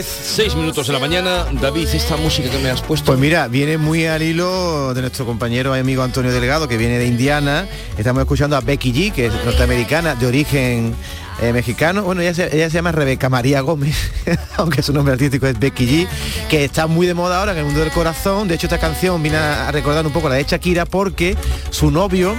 [0.00, 1.44] 10, 6 minutos de la mañana.
[1.60, 3.04] David, esta música que me has puesto.
[3.04, 6.98] Pues mira, viene muy al hilo de nuestro compañero y amigo Antonio Delgado, que viene
[6.98, 7.68] de Indiana.
[7.98, 10.94] Estamos escuchando a Becky G, que es norteamericana, de origen
[11.42, 12.02] eh, mexicano.
[12.02, 14.10] Bueno, ella se, ella se llama Rebeca María Gómez,
[14.56, 16.08] aunque su nombre artístico es Becky G,
[16.48, 18.48] que está muy de moda ahora en el mundo del corazón.
[18.48, 21.36] De hecho, esta canción viene a recordar un poco la de Shakira porque
[21.68, 22.34] su novio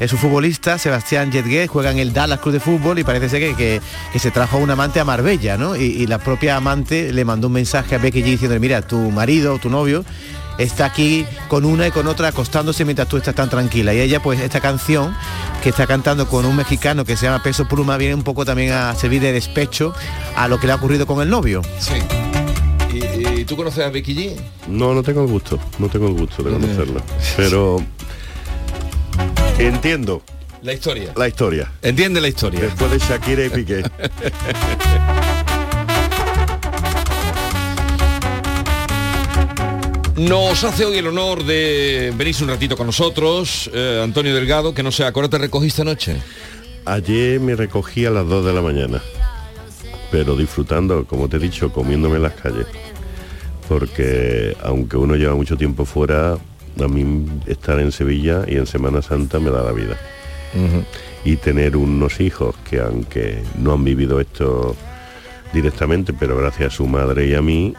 [0.00, 3.40] es un futbolista, Sebastián Jetgué, juega en el Dallas Club de Fútbol y parece ser
[3.40, 3.80] que, que-
[4.12, 5.76] que se trajo a un amante a Marbella, ¿no?
[5.76, 8.96] Y, y la propia amante le mandó un mensaje a Becky G diciendo, mira, tu
[9.10, 10.04] marido, tu novio,
[10.58, 13.92] está aquí con una y con otra acostándose mientras tú estás tan tranquila.
[13.94, 15.14] Y ella, pues, esta canción
[15.62, 18.72] que está cantando con un mexicano que se llama Peso Pluma, viene un poco también
[18.72, 19.94] a servir de despecho
[20.36, 21.62] a lo que le ha ocurrido con el novio.
[21.78, 21.94] Sí.
[22.92, 24.36] ¿Y, y tú conoces a Becky G?
[24.68, 27.00] No, no tengo el gusto, no tengo el gusto de conocerla.
[27.36, 27.82] Pero
[29.58, 30.22] entiendo
[30.62, 31.12] La historia.
[31.16, 31.70] la historia.
[31.82, 32.60] Entiende la historia.
[32.60, 33.82] Después de Shakira y Piqué.
[40.16, 44.82] Nos hace hoy el honor de venirse un ratito con nosotros, eh, Antonio Delgado, que
[44.82, 46.16] no sé, ¿a qué hora te recogiste anoche?
[46.84, 49.02] Ayer me recogí a las 2 de la mañana,
[50.12, 52.66] pero disfrutando, como te he dicho, comiéndome en las calles.
[53.68, 56.38] Porque aunque uno lleva mucho tiempo fuera,
[56.80, 59.96] a mí estar en Sevilla y en Semana Santa me da la vida.
[61.24, 64.76] Y tener unos hijos que aunque no han vivido esto
[65.52, 67.74] directamente, pero gracias a su madre y a mí,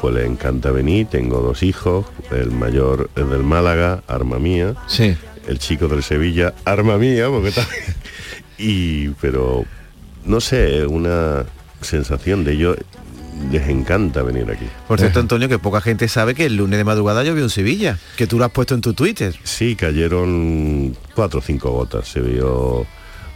[0.00, 1.06] pues les encanta venir.
[1.06, 4.74] Tengo dos hijos, el mayor es del Málaga, arma mía.
[4.86, 5.16] Sí.
[5.46, 7.52] El chico del Sevilla, arma mía, porque.
[8.62, 9.64] Y, pero,
[10.26, 11.46] no sé, una
[11.80, 12.76] sensación de ellos,
[13.50, 14.66] les encanta venir aquí.
[14.88, 17.98] Por cierto, Antonio, que poca gente sabe que el lunes de madrugada llovió en Sevilla,
[18.16, 19.34] que tú lo has puesto en tu Twitter.
[19.44, 22.86] Sí, cayeron cuatro o cinco gotas, se vio...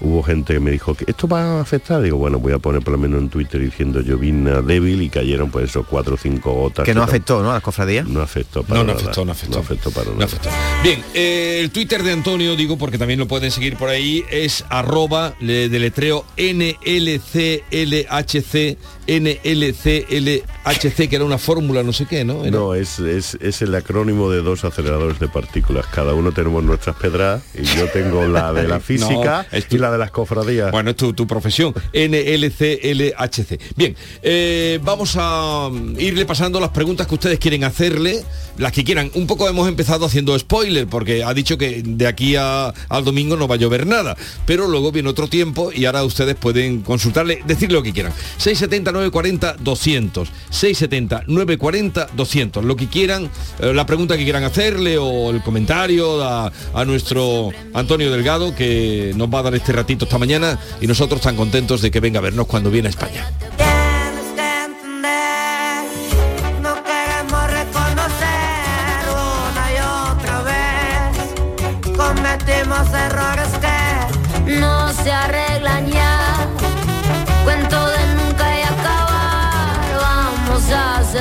[0.01, 2.03] Hubo gente que me dijo que esto va a afectar.
[2.03, 5.51] Digo, bueno, voy a poner por lo menos en Twitter diciendo llovina débil y cayeron
[5.51, 6.85] pues esos cuatro o cinco gotas.
[6.85, 7.53] Que no afectó, ¿no?
[7.53, 8.07] A las cofradías.
[8.07, 9.01] No afectó para No, no nada.
[9.01, 9.55] afectó, no afectó.
[9.57, 10.25] No afectó para No nada.
[10.27, 10.51] afectó.
[10.83, 14.65] Bien, eh, el Twitter de Antonio, digo, porque también lo pueden seguir por ahí, es
[14.69, 18.77] arroba, le deletreo NLCLHC,
[19.07, 22.45] NLCLHC, que era una fórmula, no sé qué, ¿no?
[22.45, 25.87] Era- No, es, es, es el acrónimo de dos aceleradores de partículas.
[25.87, 29.77] Cada uno tenemos nuestras pedras y yo tengo la de la física No, es tu-
[29.77, 30.71] y la de las cofradías.
[30.71, 33.61] Bueno, es tu, tu profesión, NLCLHC.
[33.77, 38.23] Bien, eh, vamos a mm, irle pasando las preguntas que ustedes quieren hacerle,
[38.59, 39.11] las que quieran.
[39.15, 43.37] Un poco hemos empezado haciendo spoiler, porque ha dicho que de aquí a- al domingo
[43.37, 44.17] no va a llover nada,
[44.47, 48.13] pero luego viene otro tiempo y ahora ustedes pueden consultarle, decirle lo que quieran.
[48.39, 53.29] 670 940 200, 670 940 200, lo que quieran,
[53.59, 56.51] eh, la pregunta que quieran hacerle o el comentario a,
[56.87, 61.35] nuestro Antonio Delgado que nos va a dar este ratito esta mañana y nosotros tan
[61.35, 63.27] contentos de que venga a vernos cuando viene a España.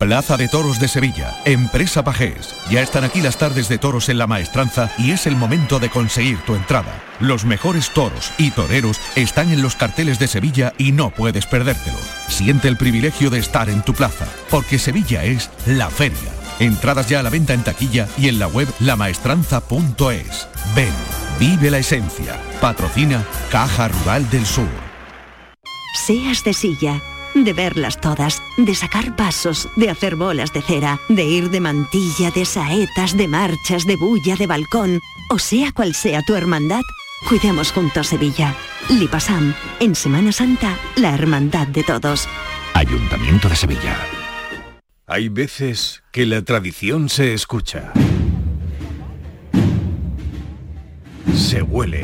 [0.00, 2.54] Plaza de Toros de Sevilla, Empresa Pajés.
[2.70, 5.90] Ya están aquí las tardes de toros en la maestranza y es el momento de
[5.90, 7.04] conseguir tu entrada.
[7.20, 11.98] Los mejores toros y toreros están en los carteles de Sevilla y no puedes perdértelo.
[12.28, 16.32] Siente el privilegio de estar en tu plaza, porque Sevilla es la feria.
[16.60, 20.48] Entradas ya a la venta en taquilla y en la web lamaestranza.es.
[20.74, 20.94] Ven,
[21.38, 22.40] vive la esencia.
[22.62, 24.66] Patrocina Caja Rural del Sur.
[26.06, 27.02] Seas de silla,
[27.34, 32.30] de verlas todas, de sacar pasos, de hacer bolas de cera, de ir de mantilla,
[32.30, 35.00] de saetas, de marchas, de bulla, de balcón,
[35.30, 36.82] o sea cual sea tu hermandad,
[37.28, 38.54] cuidemos juntos Sevilla.
[38.88, 42.28] Lipasam, en Semana Santa, la hermandad de todos.
[42.74, 43.96] Ayuntamiento de Sevilla.
[45.06, 47.92] Hay veces que la tradición se escucha.
[51.34, 52.02] Se huele.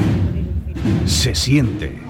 [1.05, 2.02] Se siente.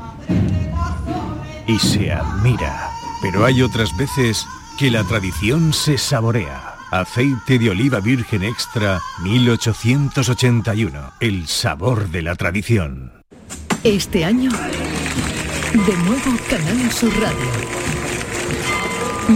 [1.67, 2.96] Y se admira.
[3.23, 4.47] Pero hay otras veces
[4.79, 6.75] que la tradición se saborea.
[6.91, 11.13] Aceite de oliva virgen extra 1881.
[11.21, 13.13] El sabor de la tradición.
[13.83, 17.77] Este año, de nuevo Canal Sur Radio.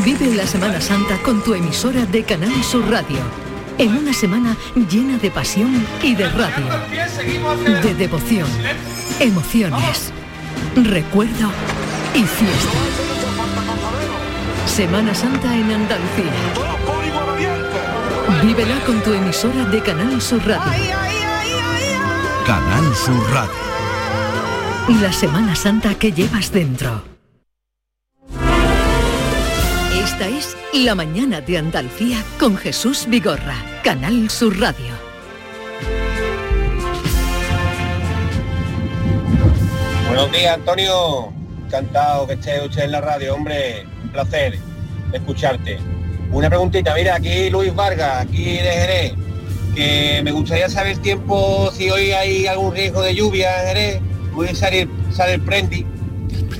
[0.04, 3.18] Vive la Semana Santa con tu emisora de Canal Sur Radio.
[3.78, 4.56] En una semana
[4.90, 6.66] llena de pasión y de radio.
[7.82, 8.48] De devoción,
[9.18, 10.12] emociones,
[10.76, 11.50] recuerdo
[12.14, 13.09] y fiesta.
[14.80, 16.32] Semana Santa en Andalucía.
[18.42, 20.96] Vívela con tu emisora de Canal Sur Radio.
[22.46, 23.52] Canal Sur Radio.
[25.02, 27.02] La Semana Santa que llevas dentro.
[30.02, 34.94] Esta es La Mañana de Andalucía con Jesús Vigorra, Canal Sur Radio.
[40.06, 41.34] Buenos días, Antonio.
[41.66, 43.86] Encantado que esté usted en la radio, hombre.
[44.02, 44.69] Un placer
[45.12, 45.78] escucharte.
[46.32, 49.12] Una preguntita, mira, aquí Luis Vargas, aquí de Jerez,
[49.74, 54.00] que me gustaría saber el tiempo, si hoy hay algún riesgo de lluvia en Jerez.
[54.32, 55.84] Voy a salir, sale el Prendi.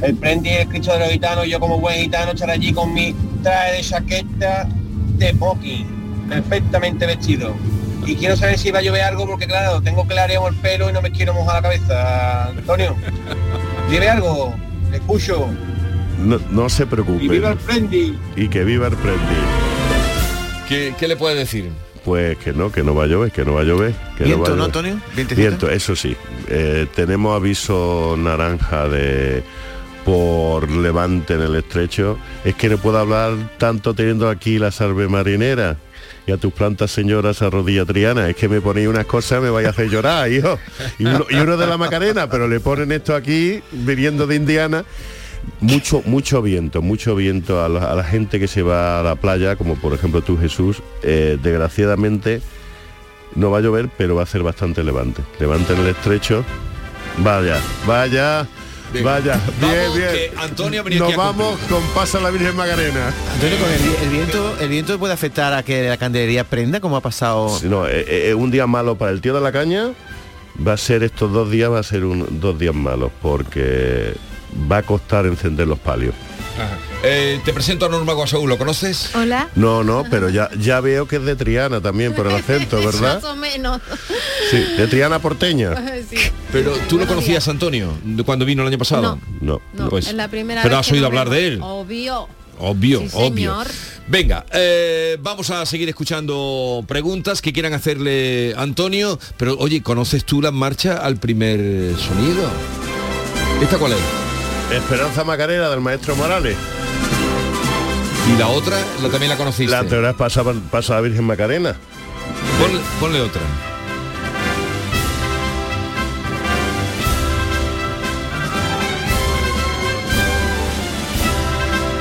[0.02, 3.14] El Prendi es Cristo de los gitanos, yo como buen gitano estaré allí con mi
[3.42, 4.66] traje de chaqueta
[5.18, 7.54] de smoking, perfectamente vestido.
[8.06, 10.92] Y quiero saber si va a llover algo porque claro, tengo clareado el pelo y
[10.92, 12.46] no me quiero mojar la cabeza.
[12.46, 12.96] Antonio,
[13.90, 14.54] ¿lleve algo?
[14.92, 15.48] Escucho.
[16.20, 17.24] No, no se preocupe.
[17.24, 18.18] Y viva el Prendi.
[18.36, 19.20] Y que viva el Prendi.
[20.68, 21.70] ¿Qué, qué le puede decir?
[22.04, 23.92] Pues que no, que no va a llover, que no va a llover.
[24.16, 24.64] Que Viento, va a ¿no, llover.
[24.64, 25.00] Antonio?
[25.14, 25.48] Vientecito.
[25.48, 26.16] Viento, eso sí.
[26.48, 29.42] Eh, tenemos aviso naranja de
[30.04, 32.18] por levante en el estrecho.
[32.44, 35.76] Es que no puedo hablar tanto teniendo aquí la salve marinera.
[36.26, 38.28] Y a tus plantas señoras a rodilla triana.
[38.28, 40.58] Es que me ponéis unas cosas, me vais a hacer llorar, hijo.
[40.98, 44.84] Y uno, y uno de la Macarena, pero le ponen esto aquí, viniendo de Indiana.
[45.60, 49.14] Mucho, mucho viento, mucho viento a la, a la gente que se va a la
[49.16, 52.40] playa, como por ejemplo tú Jesús, eh, desgraciadamente
[53.34, 55.22] no va a llover, pero va a ser bastante levante.
[55.38, 56.44] Levante en el estrecho.
[57.18, 58.46] Vaya, vaya,
[59.04, 59.40] vaya.
[59.60, 60.30] Vamos, bien, bien.
[60.38, 63.12] Antonio Nos vamos con Pasa la Virgen Macarena.
[63.34, 66.80] Antonio, con el, vi- el viento, el viento puede afectar a que la candelería prenda,
[66.80, 67.50] como ha pasado.
[67.58, 69.90] Si no, eh, eh, un día malo para el tío de la caña.
[70.66, 74.14] Va a ser estos dos días, va a ser un, dos días malos, porque
[74.70, 76.14] va a costar encender los palios.
[77.02, 79.14] Eh, te presento a Norma Guasaú, ¿lo conoces?
[79.14, 79.48] Hola.
[79.54, 83.14] No, no, pero ya, ya veo que es de Triana también por el acento, ¿verdad?
[83.14, 83.80] Más o menos.
[84.50, 85.74] Sí, de Triana porteña.
[86.10, 86.16] Sí.
[86.52, 89.18] Pero tú lo conocías, Antonio, de cuando vino el año pasado.
[89.40, 89.60] No.
[89.72, 91.60] No, Pues, es la primera pero vez has oído hablar de él.
[91.62, 92.28] Obvio.
[92.58, 93.28] Obvio, Sí, obvio.
[93.62, 93.66] señor.
[94.08, 100.42] Venga, eh, vamos a seguir escuchando preguntas que quieran hacerle Antonio, pero oye, ¿conoces tú
[100.42, 101.58] la marcha al primer
[101.96, 102.50] sonido?
[103.62, 103.98] ¿Esta cuál es?
[104.70, 106.56] Esperanza Macarena del maestro Morales.
[108.28, 109.72] ¿Y la otra la, también la conociste?
[109.72, 111.74] La teoría pasa, pasa la Virgen Macarena.
[112.60, 113.40] Ponle, ponle otra.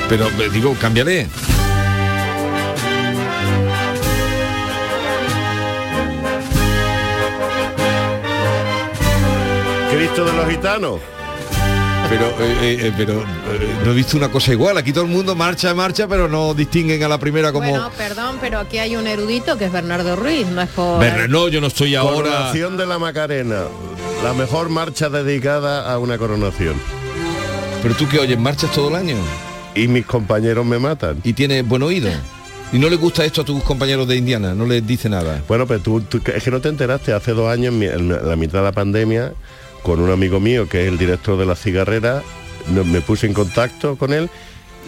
[0.07, 1.27] Pero eh, digo, cámbiale.
[9.91, 10.99] Cristo de los gitanos.
[12.09, 13.25] Pero, eh, eh, pero eh,
[13.85, 14.77] no he visto una cosa igual.
[14.77, 17.69] Aquí todo el mundo marcha, marcha, pero no distinguen a la primera como...
[17.69, 21.03] Bueno, perdón, pero aquí hay un erudito que es Bernardo Ruiz, no es por...
[21.29, 22.15] No, yo no estoy ahora...
[22.29, 23.61] Coronación de la Macarena.
[24.23, 26.75] La mejor marcha dedicada a una coronación.
[27.83, 29.15] Pero tú que oyes, marchas todo el año.
[29.75, 31.21] Y mis compañeros me matan.
[31.23, 32.09] Y tienes buen oído.
[32.73, 34.53] ¿Y no le gusta esto a tus compañeros de Indiana?
[34.55, 35.41] ¿No les dice nada?
[35.47, 38.09] Bueno, pero tú, tú- es que no te enteraste, hace dos años, en mi- en
[38.29, 39.33] la mitad de la pandemia,
[39.83, 42.23] con un amigo mío que es el director de la cigarrera,
[42.85, 44.29] me puse en contacto con él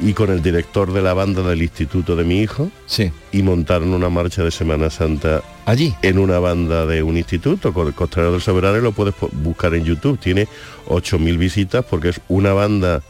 [0.01, 3.12] y con el director de la banda del instituto de mi hijo sí.
[3.31, 7.88] y montaron una marcha de Semana Santa allí en una banda de un instituto con
[7.88, 10.48] el Costanero del Soberano y lo puedes buscar en YouTube tiene
[10.88, 13.01] 8.000 visitas porque es una banda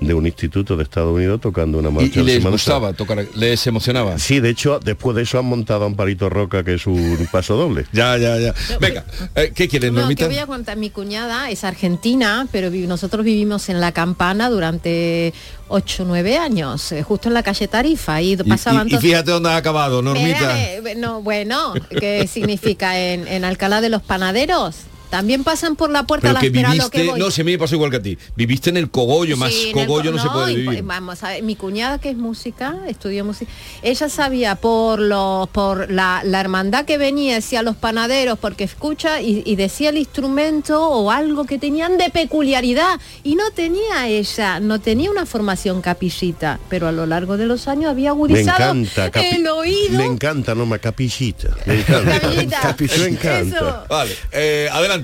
[0.00, 3.24] de un instituto de Estados Unidos tocando una ¿Y, marcha y les Semana gustaba tocar?
[3.34, 4.18] ¿Les emocionaba?
[4.18, 7.56] Sí, de hecho, después de eso han montado a Amparito Roca, que es un paso
[7.56, 7.84] doble.
[7.92, 8.54] Ya, ya, ya.
[8.80, 9.04] Venga,
[9.34, 13.24] eh, ¿qué quieres, No, que voy a contar, mi cuñada es argentina, pero vi- nosotros
[13.24, 15.32] vivimos en La Campana durante
[15.68, 19.50] 8 o 9 años, eh, justo en la calle Tarifa, y pasaban y, fíjate dónde
[19.50, 20.56] has acabado, Normita.
[20.96, 24.76] No, bueno, ¿qué significa en, en Alcalá de los Panaderos?
[25.10, 27.18] También pasan por la puerta Pero que a lo viviste, que voy.
[27.18, 28.16] no, si a mí me pasó igual que a ti.
[28.36, 30.82] Viviste en el cogollo, más Sí, cogollo co- no, se puede y- vivir.
[30.84, 33.50] Vamos a ver, mi cuñada que es música, estudió música,
[33.82, 39.20] ella sabía por los, por la, la hermandad que venía, decía los panaderos, porque escucha
[39.20, 43.00] y, y decía el instrumento o algo que tenían de peculiaridad.
[43.24, 47.66] Y no tenía ella, no tenía una formación capillita, pero a lo largo de los
[47.68, 49.98] años había Me agudizado encanta, el oído.
[49.98, 51.48] Me encanta, no, capillita.
[51.66, 52.60] Me encanta.
[52.60, 52.98] Capillita.
[52.98, 53.86] Me encanta.
[53.88, 54.99] Vale, eh, adelante.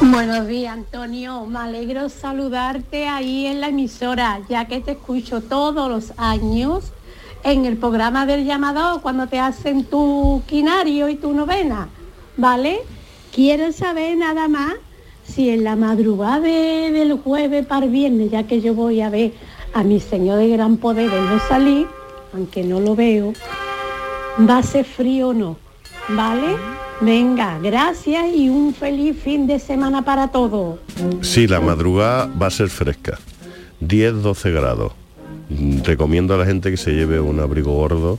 [0.00, 1.46] Buenos días, Antonio.
[1.46, 6.92] Me alegro saludarte ahí en la emisora, ya que te escucho todos los años
[7.44, 11.88] en el programa del llamador cuando te hacen tu quinario y tu novena,
[12.36, 12.80] ¿vale?
[13.34, 14.74] Quiero saber nada más
[15.24, 19.10] si en la madrugada de- del jueves para el viernes, ya que yo voy a
[19.10, 19.32] ver
[19.74, 21.86] a mi Señor de Gran Poder verlo salir,
[22.34, 23.32] aunque no lo veo,
[24.48, 25.56] va a ser frío o no,
[26.08, 26.56] ¿vale?
[27.00, 30.78] Venga, gracias y un feliz fin de semana para todos.
[31.20, 33.18] Sí, la madrugada va a ser fresca.
[33.82, 34.92] 10-12 grados.
[35.84, 38.18] Recomiendo a la gente que se lleve un abrigo gordo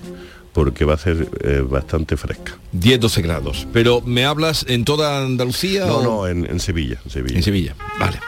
[0.54, 2.58] porque va a ser eh, bastante fresca.
[2.80, 3.68] 10-12 grados.
[3.74, 5.86] Pero ¿me hablas en toda Andalucía?
[5.86, 7.38] No, o- no, en, en Sevilla, en Sevilla.
[7.38, 8.20] En Sevilla, vale.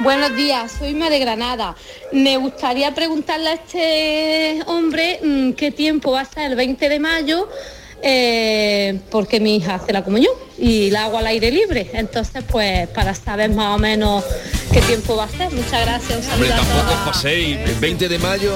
[0.00, 1.76] Buenos días, soy Mar de Granada.
[2.12, 6.98] Me gustaría preguntarle a este hombre mm, qué tiempo va a ser el 20 de
[6.98, 7.48] mayo,
[8.02, 11.90] eh, porque mi hija hace la comunión y la hago al aire libre.
[11.94, 14.24] Entonces, pues para saber más o menos
[14.72, 15.50] qué tiempo va a ser.
[15.52, 17.58] Muchas gracias, un Hombre, saludo a tampoco paséis.
[17.58, 18.52] El 20 de mayo...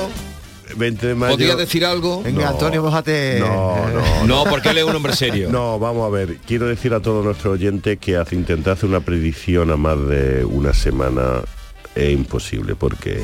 [0.76, 1.32] 20 de mayo.
[1.32, 2.24] ¿Podría decir algo?
[2.24, 3.38] Venga, Antonio, mójate.
[3.38, 4.26] No, no.
[4.26, 5.48] No, porque él es un hombre serio.
[5.48, 6.38] No, vamos a ver.
[6.44, 10.44] Quiero decir a todos nuestros oyentes que hace, intentar hacer una predicción a más de
[10.44, 11.42] una semana
[11.94, 13.22] es imposible, porque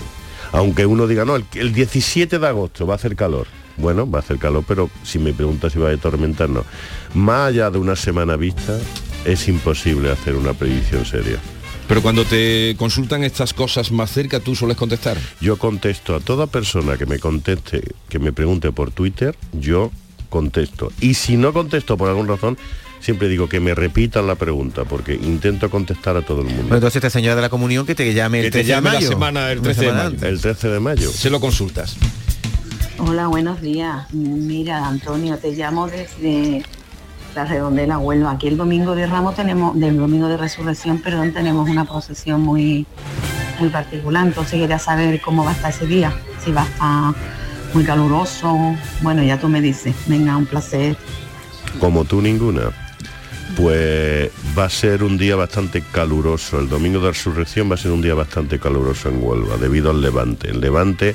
[0.52, 3.48] aunque uno diga, no, el, el 17 de agosto va a hacer calor.
[3.76, 6.64] Bueno, va a hacer calor, pero si me preguntas si va a tormentar, no.
[7.14, 8.78] Más allá de una semana vista,
[9.24, 11.38] es imposible hacer una predicción seria.
[11.88, 15.18] Pero cuando te consultan estas cosas más cerca, tú sueles contestar.
[15.40, 19.90] Yo contesto a toda persona que me conteste, que me pregunte por Twitter, yo
[20.30, 20.90] contesto.
[21.00, 22.56] Y si no contesto por alguna razón,
[23.00, 26.74] siempre digo que me repitan la pregunta, porque intento contestar a todo el mundo.
[26.74, 28.88] Entonces esta señora de la comunión que te llame el Que te 13 de llame
[28.90, 29.08] la mayo.
[29.08, 30.14] semana, el Una 13 de semana mayo.
[30.14, 30.28] antes.
[30.30, 31.10] El 13 de mayo.
[31.10, 31.96] Se lo consultas.
[32.98, 34.12] Hola, buenos días.
[34.12, 36.62] Mira, Antonio, te llamo desde
[37.34, 38.32] la Redondela, Huelva.
[38.32, 42.86] Aquí el domingo de Ramos tenemos, del domingo de Resurrección, perdón, tenemos una procesión muy,
[43.58, 44.26] muy particular.
[44.26, 46.12] Entonces quería saber cómo va a estar ese día,
[46.44, 47.14] si va a estar
[47.74, 48.76] muy caluroso.
[49.00, 49.94] Bueno, ya tú me dices.
[50.06, 50.96] Venga, un placer.
[51.80, 52.70] como tú ninguna.
[53.56, 56.60] Pues va a ser un día bastante caluroso.
[56.60, 60.00] El domingo de resurrección va a ser un día bastante caluroso en Huelva, debido al
[60.00, 60.48] levante.
[60.50, 61.14] El levante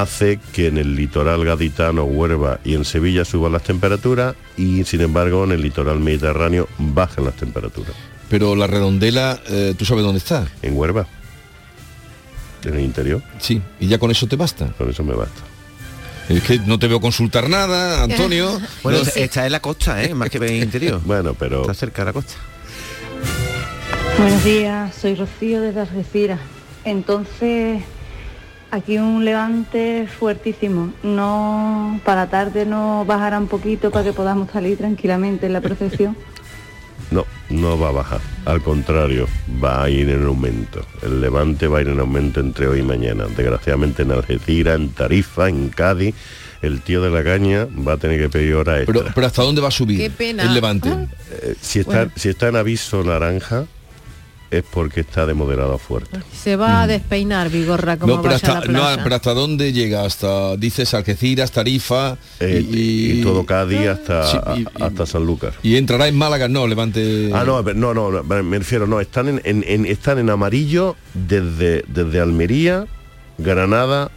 [0.00, 5.02] hace que en el litoral gaditano, Huelva y en Sevilla suban las temperaturas y sin
[5.02, 7.92] embargo en el litoral mediterráneo bajan las temperaturas.
[8.30, 10.46] Pero la redondela, eh, ¿tú sabes dónde está?
[10.62, 11.06] En Huelva.
[12.64, 13.22] En el interior.
[13.38, 14.68] Sí, y ya con eso te basta.
[14.78, 15.40] Con eso me basta.
[16.28, 18.58] Es que no te veo consultar nada, Antonio.
[18.82, 20.14] Bueno, No- esta- es la costa, ¿eh?
[20.14, 21.00] Más que en el interior.
[21.04, 21.60] Bueno, pero...
[21.62, 22.34] Está cerca de la costa.
[24.18, 26.40] Buenos días, soy Rocío desde Algeciras.
[26.84, 27.82] Entonces,
[28.72, 30.92] aquí un levante fuertísimo.
[31.04, 36.16] No, para tarde no bajará un poquito para que podamos salir tranquilamente en la procesión.
[37.10, 38.20] No, no va a bajar.
[38.46, 39.28] Al contrario,
[39.62, 40.80] va a ir en aumento.
[41.02, 43.26] El levante va a ir en aumento entre hoy y mañana.
[43.36, 46.14] Desgraciadamente en Algeciras, en Tarifa, en Cádiz,
[46.62, 48.94] el tío de la caña va a tener que pedir hora extra.
[49.02, 50.44] Pero, pero ¿hasta dónde va a subir Qué pena.
[50.44, 50.88] el levante?
[50.88, 51.04] Ah.
[51.42, 52.12] Eh, si, está, Bueno.
[52.16, 53.66] si está en aviso naranja,
[54.52, 56.20] es porque está de moderado a fuerte.
[56.32, 59.02] Se va a despeinar Vigorra como No pero, vaya a hasta, la no, playa.
[59.02, 60.04] pero hasta dónde llega?
[60.04, 65.54] Hasta, dices, Algeciras, Tarifa Eh, y, y, todo Cádiz hasta, Sí, y- hasta Sanlúcar.
[65.62, 67.30] y entrará en Málaga, no, Levante...
[67.32, 70.96] Ah, no, no, no, no, me refiero, no, están en, en- en- están en amarillo
[71.14, 72.86] desde, desde Almería,
[73.38, 74.10] Granada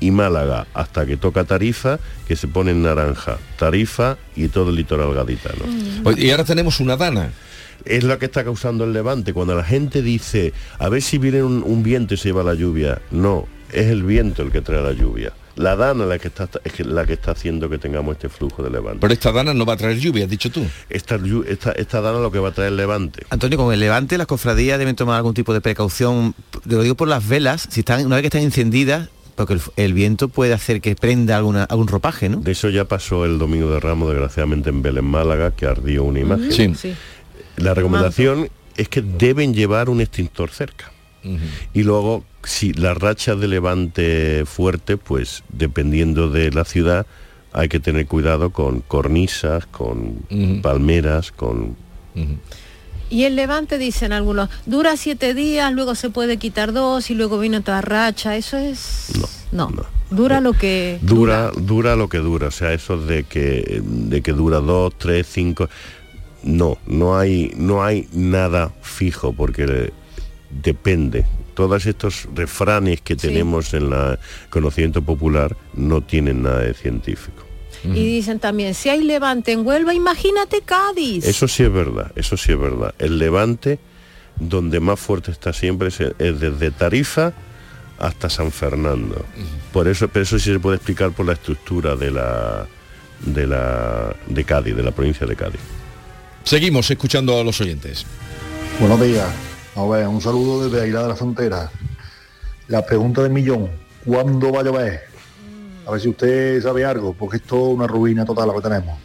[0.00, 3.38] y Málaga, hasta que toca Tarifa, que se pone en naranja.
[3.58, 5.64] Tarifa y todo el litoral gaditano.
[6.16, 7.30] Y ahora tenemos una dana.
[7.84, 9.32] Es la que está causando el levante.
[9.32, 12.54] Cuando la gente dice, a ver si viene un, un viento y se lleva la
[12.54, 13.00] lluvia.
[13.10, 15.32] No, es el viento el que trae la lluvia.
[15.56, 18.70] La dana la que está, es la que está haciendo que tengamos este flujo de
[18.70, 19.00] levante.
[19.00, 20.64] Pero esta dana no va a traer lluvia, has dicho tú.
[20.88, 21.18] Esta,
[21.48, 23.26] esta, esta dana lo que va a traer el levante.
[23.30, 26.36] Antonio, con el levante las cofradías deben tomar algún tipo de precaución.
[26.64, 29.94] Lo digo por las velas, si están, una vez que están encendidas, porque el, el
[29.94, 32.38] viento puede hacer que prenda alguna, algún ropaje, ¿no?
[32.38, 36.20] De eso ya pasó el domingo de Ramos, desgraciadamente en Belén, Málaga, que ardió una
[36.20, 36.52] imagen.
[36.52, 36.74] Sí.
[36.76, 36.94] Sí.
[37.58, 40.92] La recomendación es que deben llevar un extintor cerca.
[41.74, 47.06] Y luego, si la racha de levante fuerte, pues dependiendo de la ciudad,
[47.52, 50.22] hay que tener cuidado con cornisas, con
[50.62, 51.76] palmeras, con...
[53.10, 57.38] Y el levante, dicen algunos, dura siete días, luego se puede quitar dos y luego
[57.38, 58.36] viene otra racha.
[58.36, 59.10] Eso es...
[59.50, 59.70] No,
[60.10, 60.98] dura lo que...
[61.02, 65.26] Dura, dura lo que dura, o sea, eso de que, de que dura dos, tres,
[65.26, 65.68] cinco...
[66.42, 69.92] No, no hay, no hay nada fijo porque
[70.50, 71.26] depende.
[71.54, 74.18] Todos estos refranes que tenemos en el
[74.50, 77.44] conocimiento popular no tienen nada de científico.
[77.84, 81.24] Y dicen también, si hay levante en Huelva, imagínate Cádiz.
[81.24, 82.94] Eso sí es verdad, eso sí es verdad.
[82.98, 83.78] El levante,
[84.36, 87.32] donde más fuerte está siempre, es, es desde Tarifa
[87.98, 89.24] hasta San Fernando.
[89.72, 92.66] Por eso, pero eso sí se puede explicar por la estructura de la
[93.20, 95.60] de la de Cádiz, de la provincia de Cádiz.
[96.48, 98.06] Seguimos escuchando a los oyentes.
[98.80, 99.28] Buenos días.
[99.76, 101.70] A ver, un saludo desde Aguilar de la Frontera.
[102.68, 103.68] La pregunta del millón,
[104.06, 105.02] ¿cuándo va a llover?
[105.86, 108.98] A ver si usted sabe algo, porque esto es una ruina total lo que tenemos.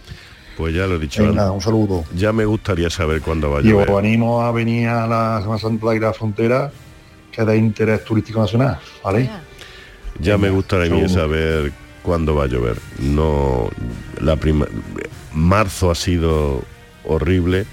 [0.55, 1.21] Pues ya lo he dicho.
[1.21, 1.43] Antes.
[1.43, 2.05] un saludo.
[2.15, 3.91] Ya me gustaría saber cuándo va a Y llover.
[3.91, 6.71] os animo a venir a la Semana Santa de Aguilar de la Frontera,
[7.29, 9.29] que es de interés turístico nacional, ¿vale?
[10.21, 12.77] Ya me gustaría saber cuándo va a llover.
[12.99, 13.67] No,
[14.21, 14.65] la prima,
[15.33, 16.63] marzo ha sido
[17.05, 17.65] horrible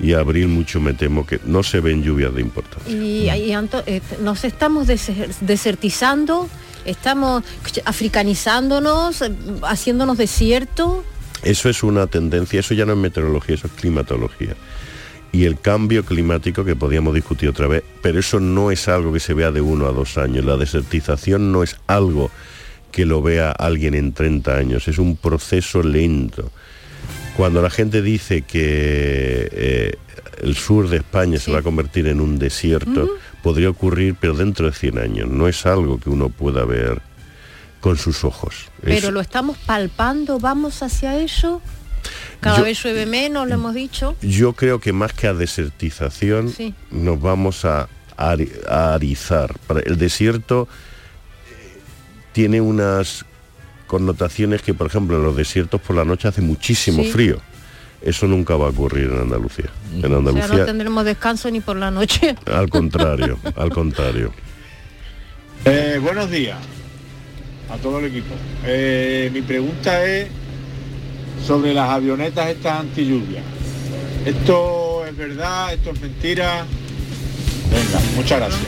[0.00, 2.92] y abril mucho me temo que no se ven lluvias de importancia.
[2.92, 6.48] Y, y Anto- eh, nos estamos deser- desertizando,
[6.84, 7.44] estamos
[7.84, 9.32] africanizándonos, eh,
[9.62, 11.04] haciéndonos desierto.
[11.42, 14.54] Eso es una tendencia, eso ya no es meteorología, eso es climatología.
[15.32, 19.20] Y el cambio climático que podíamos discutir otra vez, pero eso no es algo que
[19.20, 20.44] se vea de uno a dos años.
[20.44, 22.30] La desertización no es algo
[22.92, 26.50] que lo vea alguien en 30 años, es un proceso lento.
[27.36, 29.94] Cuando la gente dice que eh,
[30.42, 33.08] el sur de España se va a convertir en un desierto,
[33.42, 35.28] podría ocurrir, pero dentro de 100 años.
[35.28, 37.00] No es algo que uno pueda ver
[37.80, 38.66] con sus ojos.
[38.82, 41.62] Es- Pero lo estamos palpando, vamos hacia eso.
[42.40, 44.16] Cada Yo- vez llueve menos, lo hemos dicho.
[44.20, 46.74] Yo creo que más que a desertización Sí.
[46.90, 49.54] nos vamos a, ari- a arizar.
[49.86, 50.68] El desierto
[51.50, 51.80] eh,
[52.32, 53.24] tiene unas
[53.92, 57.10] connotaciones que, por ejemplo, en los desiertos por la noche hace muchísimo Sí.
[57.12, 57.36] frío.
[58.00, 59.66] Eso nunca va a ocurrir en Andalucía.
[59.92, 62.34] En O sea, no Andalucía, tendremos descanso ni por la noche.
[62.46, 64.32] al contrario, al contrario.
[65.66, 66.56] Eh, buenos días
[67.70, 68.34] a todo el equipo.
[68.64, 70.28] Eh, mi pregunta es
[71.46, 73.42] sobre las avionetas estas anti lluvia.
[74.24, 75.74] ¿Esto es verdad?
[75.74, 76.64] ¿Esto es mentira?
[77.70, 78.60] Venga, muchas gracias.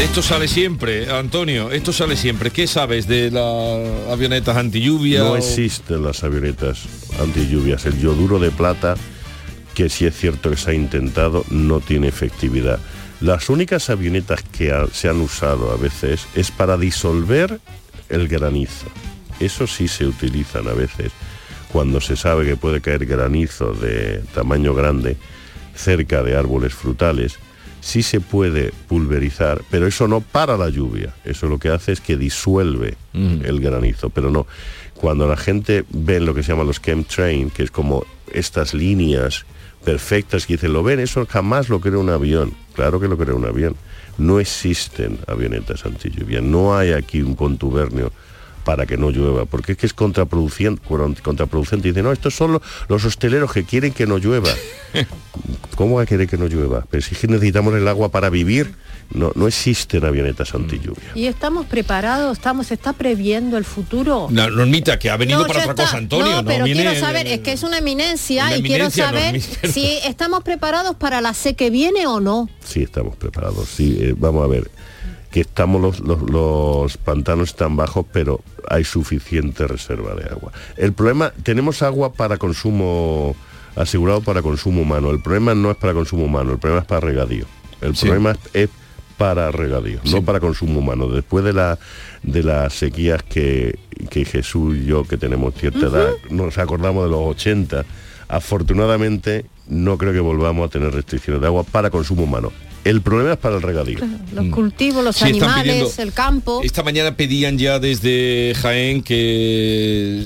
[0.00, 2.50] Esto sale siempre, Antonio, esto sale siempre.
[2.50, 5.20] ¿Qué sabes de las avionetas anti lluvia?
[5.20, 6.80] No existen las avionetas
[7.20, 7.86] anti lluvias.
[7.86, 8.96] El yoduro de plata,
[9.74, 12.78] que sí es cierto que se ha intentado, no tiene efectividad.
[13.20, 17.60] Las únicas avionetas que ha- se han usado a veces es para disolver
[18.08, 18.86] el granizo.
[19.40, 21.12] Eso sí se utilizan a veces
[21.72, 25.16] cuando se sabe que puede caer granizo de tamaño grande
[25.74, 27.38] cerca de árboles frutales.
[27.84, 31.14] Sí se puede pulverizar, pero eso no para la lluvia.
[31.22, 34.46] Eso lo que hace es que disuelve el granizo, pero no.
[34.94, 39.44] Cuando la gente ve lo que se llama los chemtrain, que es como estas líneas
[39.84, 42.54] perfectas que dicen, lo ven, eso jamás lo crea un avión.
[42.72, 43.76] Claro que lo crea un avión.
[44.16, 46.40] No existen avionetas anti lluvia.
[46.40, 48.12] No hay aquí un contubernio
[48.64, 50.82] para que no llueva, porque es que es contraproducente,
[51.22, 51.88] contraproducente.
[51.88, 54.50] Y dice, no, estos son los, los hosteleros que quieren que no llueva.
[55.76, 56.86] ¿Cómo va a querer que no llueva?
[56.90, 58.74] Pero si es que necesitamos el agua para vivir,
[59.10, 61.10] no, no existen avionetas anti-lluvia.
[61.14, 62.38] ¿Y estamos preparados?
[62.38, 64.28] ¿Estamos, ¿Se está previendo el futuro?
[64.30, 65.82] La normita que ha venido No, para otra está.
[65.84, 66.36] cosa, Antonio.
[66.36, 69.68] No, pero viene quiero saber, es que es una eminencia Una y quiero saber Normita.
[69.68, 72.48] si estamos preparados para la C que viene o no.
[72.64, 73.68] Sí, estamos preparados.
[73.68, 74.70] Sí, eh, vamos a ver.
[75.34, 80.52] Que estamos los, los, los pantanos están bajos, pero hay suficiente reserva de agua.
[80.76, 83.34] El problema, tenemos agua para consumo
[83.74, 85.10] asegurado para consumo humano.
[85.10, 87.46] El problema no es para consumo humano, el problema es para regadío.
[87.80, 88.06] El Sí.
[88.06, 88.70] problema es, es
[89.18, 91.08] para regadío, no para consumo humano.
[91.08, 91.78] Después de la
[92.22, 93.76] de las sequías que,
[94.10, 97.84] que Jesús y yo, que tenemos cierta edad, nos acordamos de los 80,
[98.28, 102.52] afortunadamente no creo que volvamos a tener restricciones de agua para consumo humano.
[102.84, 103.98] El problema es para el regadío.
[104.34, 106.60] Los cultivos, los Sí, animales, pidiendo- el campo.
[106.62, 110.24] Esta mañana pedían ya desde Jaén que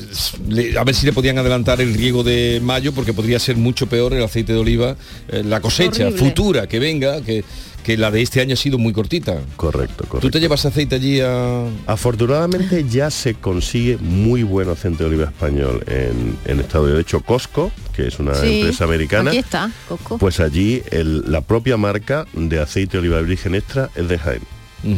[0.49, 3.87] le- a ver si le podían adelantar el riego de mayo porque podría ser mucho
[3.87, 4.97] peor el aceite de oliva,
[5.29, 6.19] eh, la cosecha Horrible.
[6.19, 7.45] futura que venga, que,
[7.89, 9.41] que la de este año ha sido muy cortita.
[9.57, 10.21] Correcto, correcto.
[10.21, 11.65] ¿Tú te llevas aceite allí a...?
[11.87, 16.97] Afortunadamente ya se consigue muy buen aceite de oliva español en, en Estados Unidos.
[16.99, 20.19] De hecho, Costco, que es una Sí, empresa americana, Aquí está, Coco.
[20.19, 24.43] pues allí el- la propia marca de aceite de oliva virgen extra es de Jaén.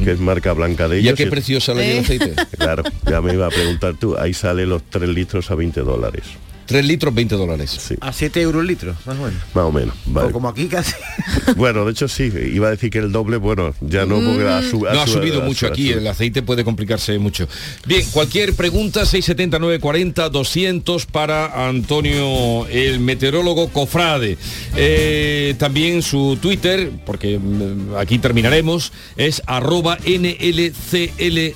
[0.04, 1.12] que es marca blanca de ¿Y ellos.
[1.12, 2.00] a qué precio sale allí el Eh.
[2.00, 2.34] aceite?
[2.58, 4.16] Claro, ya me iba a preguntar tú.
[4.18, 6.24] Ahí sale los 3 litros a 20 dólares.
[6.70, 7.70] 3 litros, 20 dólares.
[7.78, 9.42] Sí, A 7 euros el litro, más o menos.
[9.54, 9.94] más o menos.
[10.06, 10.28] vale.
[10.28, 10.92] O como aquí casi.
[11.56, 14.62] Bueno, de hecho sí, iba a decir que el doble, bueno, ya no, porque ha,
[14.62, 17.48] sub- no ha sub- subido ha mucho aquí, el aceite puede complicarse mucho.
[17.86, 24.38] Bien, cualquier pregunta, 679 40 200 para Antonio, el meteorólogo Cofrade.
[24.76, 31.46] Eh, también su Twitter, porque mm, aquí terminaremos, es arroba NLCLHC.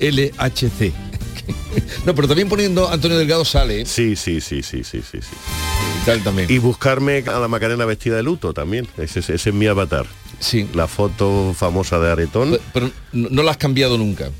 [0.00, 0.92] NLCLHC.
[2.06, 3.84] No, pero también poniendo Antonio Delgado sale.
[3.86, 5.36] Sí, sí, sí, sí, sí, sí, sí.
[6.06, 6.50] Tal también.
[6.50, 8.88] Y buscarme a la Macarena vestida de luto también.
[8.96, 10.06] Ese, es- ese es mi avatar.
[10.38, 10.66] Sí.
[10.74, 12.58] La foto famosa de Aretón.
[12.72, 14.30] Pero no, no la has cambiado nunca.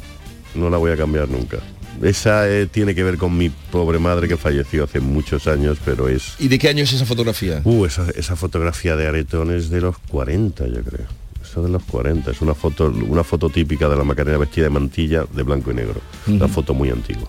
[0.55, 1.59] No la voy a cambiar nunca.
[2.03, 6.09] Esa eh, tiene que ver con mi pobre madre que falleció hace muchos años, pero
[6.09, 6.33] es...
[6.39, 7.61] ¿Y de qué año es esa fotografía?
[7.65, 11.07] Uh, esa, esa fotografía de Aretón es de los 40, yo creo.
[11.51, 12.31] Eso de los 40.
[12.31, 15.75] Es una foto, una foto típica de la Macarena vestida de mantilla de blanco y
[15.75, 16.01] negro.
[16.29, 17.29] Una foto muy antigua.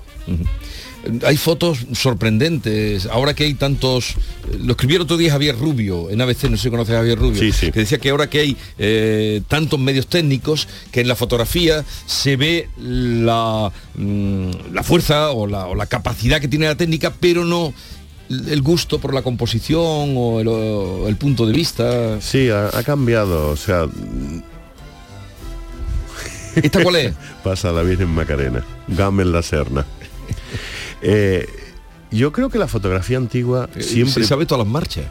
[1.25, 3.07] Hay fotos sorprendentes.
[3.07, 4.13] Ahora que hay tantos.
[4.59, 7.17] Lo escribió el otro día Javier Rubio, en ABC, no sé si conoce a Javier
[7.17, 7.39] Rubio.
[7.39, 7.71] Sí, sí.
[7.71, 12.35] Que decía que ahora que hay eh, tantos medios técnicos, que en la fotografía se
[12.35, 17.43] ve la, mm, la fuerza o la, o la capacidad que tiene la técnica, pero
[17.43, 17.73] no
[18.47, 22.19] el gusto por la composición o el, o el punto de vista.
[22.21, 23.49] Sí, ha, ha cambiado.
[23.49, 23.87] O sea,
[26.55, 27.15] ¿Esta cuál es?
[27.43, 28.63] Pasa la Virgen Macarena.
[28.87, 29.85] Gamel la Serna.
[31.03, 31.47] Eh,
[32.11, 34.21] yo creo que la fotografía antigua siempre...
[34.21, 35.05] Se sabe todas las marchas.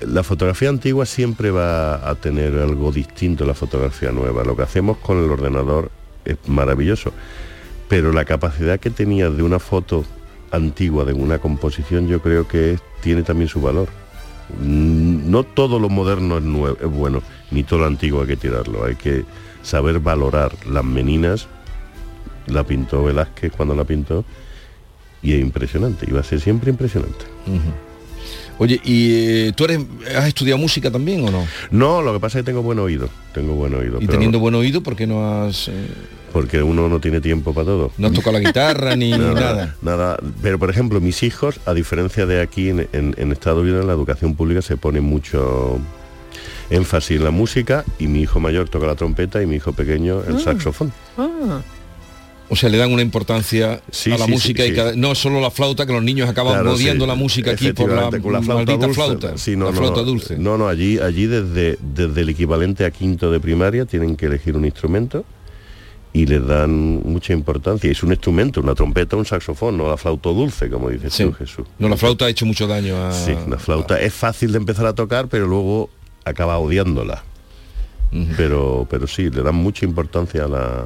[0.00, 4.42] La fotografía antigua siempre va a tener algo distinto a la fotografía nueva.
[4.42, 5.90] Lo que hacemos con el ordenador
[6.24, 7.12] es maravilloso.
[7.90, 10.06] Pero la capacidad que tenía de una foto
[10.56, 13.88] antigua, de una composición, yo creo que tiene también su valor.
[14.60, 18.36] Mm, No todo lo moderno es, nue- es bueno, ni todo lo antiguo hay que
[18.36, 18.84] tirarlo.
[18.84, 19.24] Hay que
[19.62, 21.48] saber valorar las meninas.
[22.46, 24.24] La pintó Velázquez cuando la pintó.
[25.22, 27.24] Y es impresionante, y va a ser siempre impresionante.
[28.58, 29.10] Oye, ¿y
[29.48, 29.80] eh, tú eres,
[30.16, 31.46] has estudiado música también o no?
[31.70, 33.08] No, lo que pasa es que tengo buen oído.
[33.32, 33.96] Tengo buen oído.
[33.96, 35.68] Y pero- teniendo buen oído, ¿por qué no has...?
[35.68, 35.72] eh,
[36.32, 37.92] porque uno no tiene tiempo para todo.
[37.96, 39.76] No has tocado la guitarra ni nada.
[39.82, 43.82] Nada, pero por ejemplo, mis hijos, a diferencia de aquí en, en- en Estados Unidos,
[43.82, 45.78] en la educación pública se pone mucho
[46.70, 50.22] énfasis en la música y mi hijo mayor toca la trompeta y mi hijo pequeño
[50.26, 50.36] el
[51.16, 51.62] Ah.
[52.54, 55.16] O sea, le dan una importancia Sí, a la sí, música sí, y cada- no
[55.16, 58.40] solo la flauta, que los niños acaban Claro, odiando la música aquí por la, flauta
[58.54, 58.94] maldita dulce.
[58.94, 59.34] flauta.
[59.56, 60.06] No, la no, flauta no.
[60.06, 60.38] dulce.
[60.38, 64.54] No, no, allí, allí desde, desde el equivalente a quinto de primaria tienen que elegir
[64.56, 65.24] un instrumento
[66.12, 67.90] y les dan mucha importancia.
[67.90, 71.24] Es un instrumento, una trompeta, un saxofón, no la flauta dulce, como dices Sí.
[71.24, 71.66] tú, Jesús.
[71.80, 73.10] No, la flauta ha hecho mucho daño a...
[73.10, 75.90] Sí, la flauta es fácil de empezar a tocar, pero luego
[76.24, 77.24] acaba odiándola.
[78.36, 80.84] Pero, pero sí, le dan mucha importancia a la,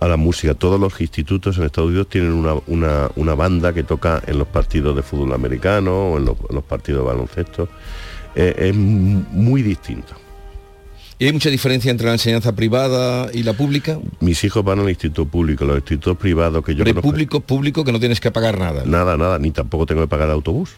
[0.00, 0.54] a la música.
[0.54, 4.46] Todos los institutos en Estados Unidos tienen una, una- una banda que toca en los
[4.48, 7.68] partidos de fútbol americano o en los, partidos de baloncesto.
[8.36, 10.14] Eh, es muy distinto.
[11.20, 13.98] ¿Y hay mucha diferencia entre la enseñanza privada y la pública?
[14.20, 17.84] Mis hijos van al instituto público, los institutos privados que yo Pero conozco- público, público
[17.84, 18.84] que no tienes que pagar nada.
[18.86, 20.76] Nada, nada, ni tampoco tengo que pagar el autobús.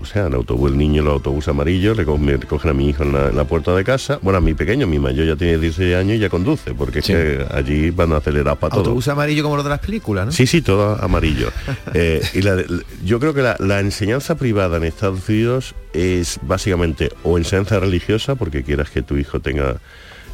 [0.00, 2.74] O sea, en autobús, el niño en el autobús amarillo, le co- me recogen a
[2.74, 4.18] mi hijo en la, en la puerta de casa.
[4.22, 7.06] Bueno, a mi pequeño, mi mayor ya tiene 16 años y ya conduce, porque es
[7.06, 8.80] que allí van a acelerar para todo.
[8.80, 10.32] Autobús amarillo como los de las películas, ¿no?
[10.32, 11.50] Sí, sí, todo amarillo.
[11.94, 12.62] Eh, y la-
[13.04, 18.34] yo creo que la, la enseñanza privada en Estados Unidos es básicamente o enseñanza religiosa,
[18.34, 19.76] porque quieras que tu hijo tenga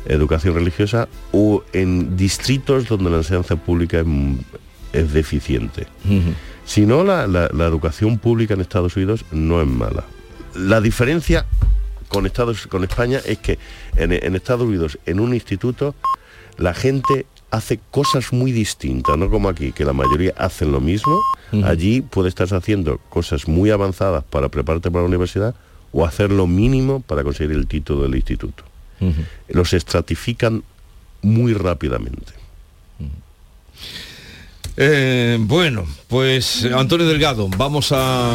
[0.06, 4.02] educación religiosa, o en distritos donde la enseñanza pública
[4.94, 5.86] es deficiente.
[6.64, 10.04] Si no, la, la- la educación pública en Estados Unidos no es mala.
[10.54, 11.46] La diferencia
[12.08, 13.58] con, Estados, con España es que
[13.96, 15.94] en, en Estados Unidos, en un instituto,
[16.58, 21.18] la gente hace cosas muy distintas, no como aquí, que la mayoría hacen lo mismo.
[21.64, 25.54] Allí puedes estar haciendo cosas muy avanzadas para prepararte para la universidad
[25.92, 28.62] o hacer lo mínimo para conseguir el título del instituto.
[29.48, 30.62] Los estratifican
[31.22, 32.32] muy rápidamente.
[34.76, 38.32] Eh, bueno, pues Antonio Delgado, vamos a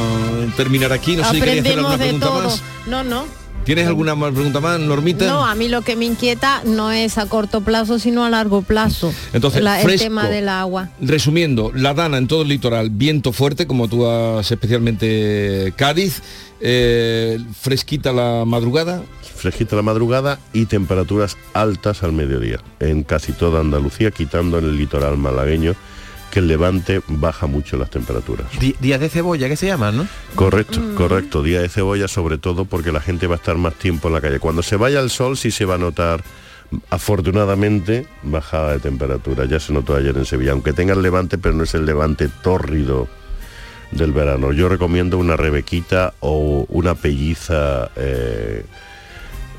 [0.57, 1.15] terminar aquí.
[1.15, 2.43] No sé si quería hacer alguna pregunta todo.
[2.43, 2.63] más.
[2.87, 3.25] No, no.
[3.63, 5.25] ¿Tienes alguna más pregunta más, Normita?
[5.25, 8.61] No, a mí lo que me inquieta no es a corto plazo, sino a largo
[8.61, 9.11] plazo.
[9.33, 10.89] Entonces, La- el tema del agua.
[11.01, 16.21] Resumiendo, la Dana en todo el litoral, viento fuerte, como tú has especialmente Cádiz,
[16.61, 19.01] eh, fresquita la madrugada.
[19.35, 24.77] Fresquita la madrugada y temperaturas altas al mediodía en casi toda Andalucía, quitando en el
[24.77, 25.73] litoral malagueño,
[26.35, 28.47] que el levante baja mucho las temperaturas.
[28.81, 30.07] Días de cebolla, que se llaman, ¿no?
[30.35, 31.41] Correcto, correcto.
[31.41, 34.19] Día de cebolla sobre todo porque la gente va a estar más tiempo en la
[34.19, 34.39] calle.
[34.39, 36.25] Cuando se vaya el sol sí se va a notar,
[36.89, 39.45] afortunadamente, bajada de temperatura.
[39.45, 42.27] Ya se notó ayer en Sevilla, aunque tenga el levante, pero no es el levante
[42.27, 43.07] tórrido
[43.91, 44.51] del verano.
[44.51, 48.65] Yo recomiendo una rebequita o una pelliza eh,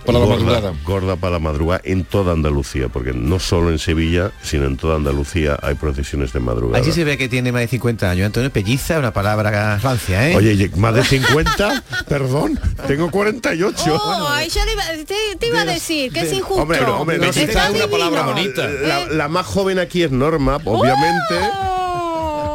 [0.07, 0.73] Para la gorda, madrugada.
[0.85, 4.97] gorda para la madrugada en toda Andalucía, porque no solo en Sevilla, sino en toda
[4.97, 6.83] Andalucía hay procesiones de madrugada.
[6.83, 8.27] Allí se ve que tiene más de 50 años.
[8.27, 10.37] Antonio Pelliza, una palabra rancia, ¿eh?
[10.37, 13.99] Oye, más de 50, perdón, tengo 48.
[14.01, 16.63] Oh, ay, yo le iba- te, te iba a decir que es injusto.
[16.63, 18.67] Hombre, no, hombre, no, Está es una palabra bonita.
[18.69, 21.35] La, la más joven aquí es Norma, obviamente.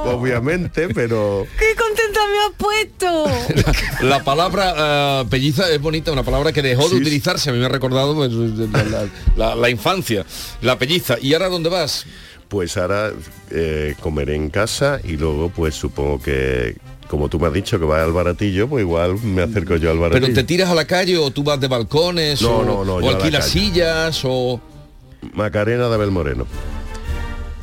[0.06, 4.02] Obviamente, pero ¡Qué contenta me has puesto!
[4.08, 7.66] La palabra eh, pelliza es bonita, una palabra que dejó de utilizarse, a mí me
[7.66, 10.26] ha recordado pues, la, la- la- la infancia,
[10.62, 11.18] la pelliza.
[11.22, 12.06] ¿Y ahora dónde vas?
[12.48, 13.12] pues ahora
[13.50, 16.76] eh, comeré en casa y luego pues supongo que
[17.08, 19.98] como tú me has dicho que vas al baratillo, pues igual me acerco yo al
[20.00, 20.22] baratillo.
[20.28, 22.42] ¿Pero te tiras a la calle o tú vas de balcones?
[22.42, 24.60] No, o, no, no, o alquilas sillas o...
[25.34, 26.46] Macarena de Abel Moreno.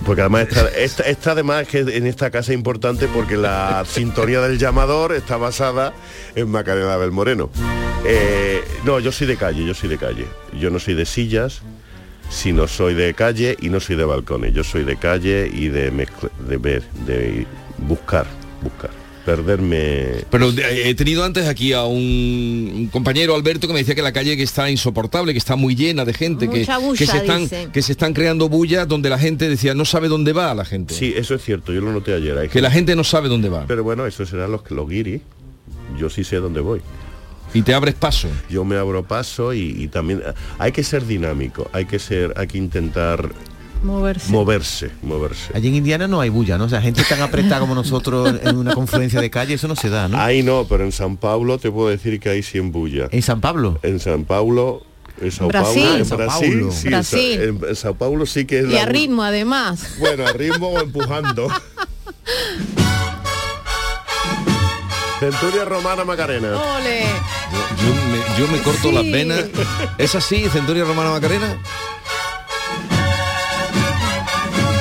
[0.07, 4.59] Porque además esta, esta, además que en esta casa es importante porque la sintonía del
[4.59, 5.93] llamador está basada
[6.35, 7.51] en Macarena Abel Moreno.
[8.07, 10.25] Eh, no, yo soy de calle, yo soy de calle.
[10.59, 11.61] Yo no soy de sillas,
[12.31, 14.55] sino soy de calle y no soy de balcones.
[14.55, 17.47] Yo soy de calle y de mezcla- de ver, de
[17.79, 18.27] buscar,
[18.63, 18.91] buscar.
[19.29, 20.25] Perderme.
[20.31, 24.13] Pero de- he tenido antes aquí a un, compañero Alberto que me decía que la
[24.13, 27.43] calle que está insoportable, que está muy llena de gente, que, bulla, que, se están,
[27.43, 27.69] dice.
[27.71, 30.95] que se están creando bullas donde la gente decía no sabe dónde va la gente.
[30.95, 32.39] Sí, eso es cierto, yo lo noté ayer.
[32.39, 33.67] Hay Que la gente no sabe dónde va.
[33.67, 35.21] Pero bueno, eso serán los, los guiris.
[35.99, 36.81] Yo sí sé dónde voy.
[37.53, 38.29] Y te abres paso.
[38.49, 42.33] Yo me abro paso y, y también eh, hay que ser dinámico, hay que ser,
[42.39, 43.31] hay que intentar
[43.83, 44.31] Moverse.
[44.33, 45.53] moverse, moverse.
[45.55, 46.65] Allí en Indiana no hay bulla, ¿no?
[46.65, 49.89] O sea, gente tan apretada como nosotros en una confluencia de calle, eso no se
[49.89, 50.19] da, ¿no?
[50.21, 53.09] Ahí no, pero en San Pablo te puedo decir que hay 100 bulla.
[53.13, 53.79] ¿En San Pablo?
[53.83, 54.83] En San Pablo,
[55.21, 55.83] en Sao Brasil.
[55.85, 56.73] Paulo, en Sao Brasil, Paulo.
[56.73, 57.41] sí, en Sa- Brasil.
[57.43, 59.97] En, en Sao Paulo sí que es Y la a ritmo además.
[59.99, 61.49] Bueno, a ritmo o empujando.
[65.21, 66.49] Centuria Romana Macarena.
[66.77, 67.03] Ole.
[67.81, 69.47] Yo me, yo me corto las venas.
[69.99, 71.59] ¿Es así, Centuria Romana Macarena?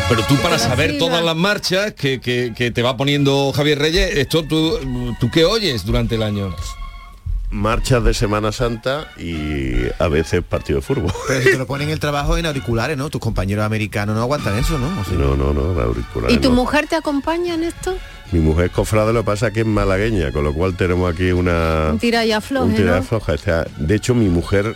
[0.09, 4.15] Pero tú para saber todas las marchas que, que- que te va poniendo Javier Reyes,
[4.15, 4.79] esto tú,
[5.19, 6.55] tú qué oyes durante el año.
[7.49, 11.11] Marchas de Semana Santa y a veces partido de fútbol.
[11.27, 13.09] Pero si te lo ponen en el trabajo en auriculares, ¿no?
[13.09, 14.87] Tus compañeros americanos no aguantan eso, ¿no?
[14.99, 16.55] O sea, No, no, no, auriculares ¿Y tu no.
[16.55, 17.95] mujer te acompaña en esto?
[18.31, 21.13] Mi mujer es cofrade, lo que pasa es que es malagueña, con lo cual tenemos
[21.13, 21.89] aquí una...
[21.91, 22.97] Un tira y afloje, un tira y ¿no?
[22.97, 23.33] afloja.
[23.33, 24.75] O sea, de hecho, mi mujer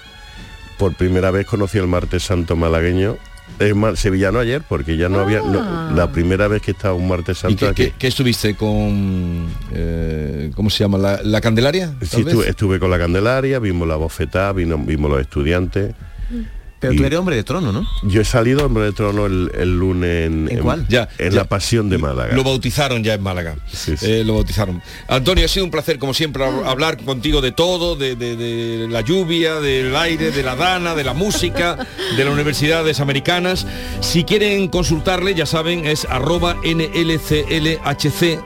[0.78, 3.18] por primera vez conoció el martes santo malagueño.
[3.60, 5.40] Es más, sevillano ayer, porque ya no había...
[5.42, 5.92] no, Ah.
[5.96, 7.84] la primera vez que estaba un martes ¿Y santo qué, aquí.
[7.86, 11.94] qué- qué estuviste con, eh, cómo se llama, la, la Candelaria?
[12.02, 15.94] Sí, estuve, estuve con la Candelaria, vimos la bofetada, vino- vimos los estudiantes.
[16.82, 17.88] Pero y tú eres hombre de trono, ¿no?
[18.02, 20.88] Yo he salido hombre de trono el, el lunes en, cuál?
[20.90, 22.34] ya, en la pasión de Málaga.
[22.34, 23.56] Lo bautizaron ya en Málaga.
[24.02, 24.82] Eh, lo bautizaron.
[25.08, 29.60] Antonio, ha sido un placer, como siempre, hablar contigo de todo, de, de, la lluvia,
[29.60, 31.78] del aire, de la dana, de la música,
[32.18, 33.68] de las universidades americanas.
[34.00, 38.40] Si quieren consultarle, ya saben, es arroba NLCLHC.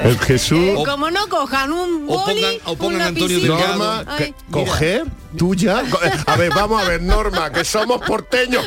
[0.00, 0.70] El Jesús.
[0.86, 3.76] Como no cojan un boli, o pongan, Antonio Delgado.
[3.76, 4.04] Norma,
[4.50, 5.04] coger.
[5.36, 5.84] ¿Tú ya?
[6.26, 8.64] A ver, vamos a ver, Norma, que somos porteños.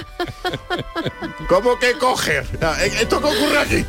[1.48, 2.46] ¿Cómo que coger?
[2.62, 3.86] Ah, eh, ¿Esto que ocurre aquí?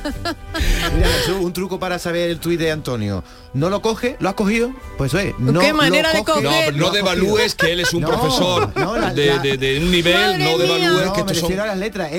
[1.40, 3.22] Un truco para saber el tuit de Antonio.
[3.54, 4.16] ¿No lo coge?
[4.18, 4.72] ¿Lo has cogido?
[4.96, 6.74] Pues ve, no ¿Qué manera de coger?
[6.74, 11.24] No, no devalúes que él es un profesor no, de, un nivel, no devalúes que
[11.24, 11.56] me son...
[11.56, 12.10] las letras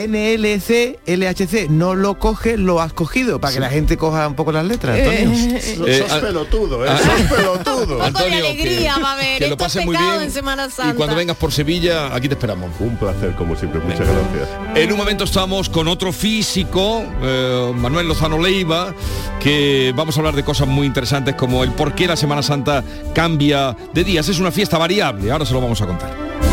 [1.70, 5.00] No lo coge, lo has cogido, para que la gente coja un poco las letras,
[5.00, 5.58] Antonio.
[5.58, 6.84] Eh, sos eh, pelotudo.
[6.84, 7.28] Ah, eh,
[8.90, 10.32] ah, que, lo pase muy bien
[10.94, 12.72] y cuando vengas por Sevilla, aquí te esperamos.
[12.80, 13.80] Un placer, como siempre.
[13.82, 14.50] Muchas gracias.
[14.76, 18.94] En un momento estamos con otro físico, eh, Manuel Lozano Leiva,
[19.40, 22.84] que vamos a hablar de cosas muy interesantes como el por qué la Semana Santa
[23.14, 24.28] cambia de días.
[24.30, 25.32] Es una fiesta variable.
[25.32, 26.53] Ahora se lo vamos a contar.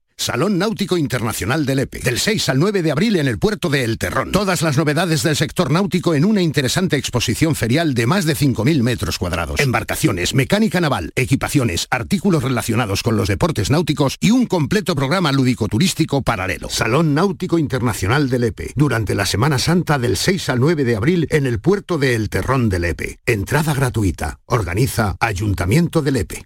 [0.21, 1.99] Salón Náutico Internacional de Lepe.
[1.99, 4.31] Del 6 al 9 de abril en el puerto de El Terrón.
[4.31, 8.83] Todas las novedades del sector náutico en una interesante exposición ferial de más de 5.000
[8.83, 9.59] metros cuadrados.
[9.59, 16.21] Embarcaciones, mecánica naval, equipaciones, artículos relacionados con los deportes náuticos y un completo programa lúdico-turístico
[16.21, 16.69] paralelo.
[16.69, 18.73] Salón Náutico Internacional de Lepe.
[18.75, 22.29] Durante la Semana Santa del 6 al 9 de abril en el puerto de El
[22.29, 23.17] Terrón de Lepe.
[23.25, 24.37] Entrada gratuita.
[24.45, 26.45] Organiza Ayuntamiento de Lepe.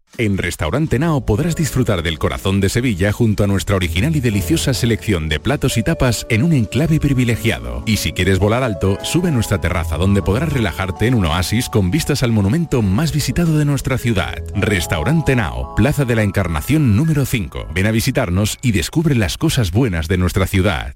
[0.17, 4.73] En Restaurante Nao podrás disfrutar del corazón de Sevilla junto a nuestra original y deliciosa
[4.73, 7.83] selección de platos y tapas en un enclave privilegiado.
[7.85, 11.69] Y si quieres volar alto, sube a nuestra terraza donde podrás relajarte en un oasis
[11.69, 14.43] con vistas al monumento más visitado de nuestra ciudad.
[14.53, 17.67] Restaurante Nao, Plaza de la Encarnación número 5.
[17.73, 20.95] Ven a visitarnos y descubre las cosas buenas de nuestra ciudad.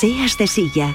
[0.00, 0.94] Seas de silla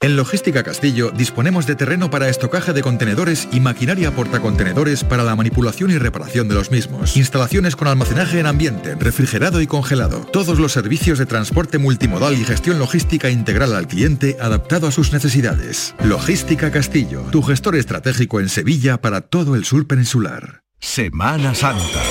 [0.00, 5.34] En Logística Castillo disponemos de terreno para estocaje de contenedores y maquinaria portacontenedores para la
[5.34, 7.16] manipulación y reparación de los mismos.
[7.16, 10.20] Instalaciones con almacenaje en ambiente, refrigerado y congelado.
[10.32, 15.12] Todos los servicios de transporte multimodal y gestión logística integral al cliente adaptado a sus
[15.12, 15.96] necesidades.
[16.04, 20.62] Logística Castillo, tu gestor estratégico en Sevilla para todo el sur peninsular.
[20.78, 22.04] Semana Santa.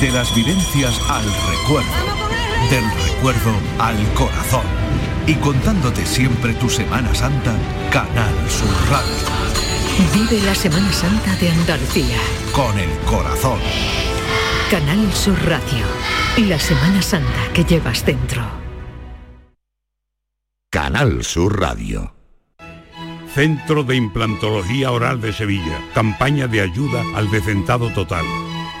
[0.00, 1.90] De las vivencias al recuerdo.
[2.70, 4.89] Del recuerdo al corazón
[5.26, 7.54] y contándote siempre tu Semana Santa,
[7.90, 9.40] Canal Sur Radio.
[10.14, 12.16] Vive la Semana Santa de Andalucía.
[12.52, 13.58] Con el corazón.
[14.70, 15.84] Canal Sur Radio.
[16.36, 18.42] y La Semana Santa que llevas dentro.
[20.70, 22.14] Canal Sur Radio.
[23.34, 25.80] Centro de Implantología Oral de Sevilla.
[25.94, 28.24] Campaña de ayuda al desentado total.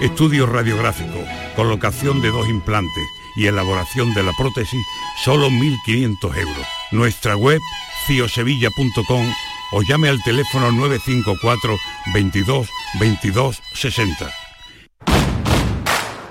[0.00, 1.18] Estudio radiográfico.
[1.54, 3.04] Colocación de dos implantes
[3.36, 4.84] y elaboración de la prótesis,
[5.22, 6.66] solo 1.500 euros.
[6.90, 7.60] Nuestra web,
[8.06, 9.32] ciosevilla.com
[9.72, 11.76] o llame al teléfono 954
[12.12, 14.30] 22 22 60.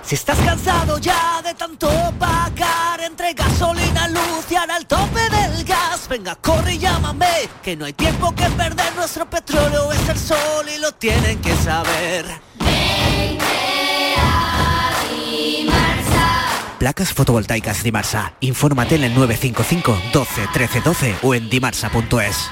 [0.10, 6.08] Si estás cansado ya de tanto pagar entre gasolina, luz y al tope del gas,
[6.10, 10.66] venga, corre y llámame, que no hay tiempo que perder, nuestro petróleo es el sol
[10.76, 12.26] y lo tienen que saber
[16.80, 18.34] placas fotovoltaicas Dimarsa.
[18.40, 22.50] Infórmate en el 955 12 13 12 o en dimarsa.es.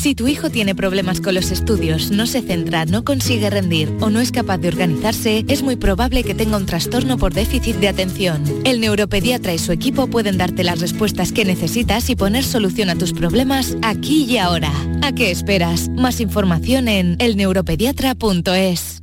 [0.00, 4.08] Si tu hijo tiene problemas con los estudios, no se centra, no consigue rendir o
[4.08, 7.88] no es capaz de organizarse, es muy probable que tenga un trastorno por déficit de
[7.88, 8.42] atención.
[8.64, 12.96] El neuropediatra y su equipo pueden darte las respuestas que necesitas y poner solución a
[12.96, 14.72] tus problemas aquí y ahora.
[15.02, 15.90] ¿A qué esperas?
[15.90, 19.02] Más información en elneuropediatra.es.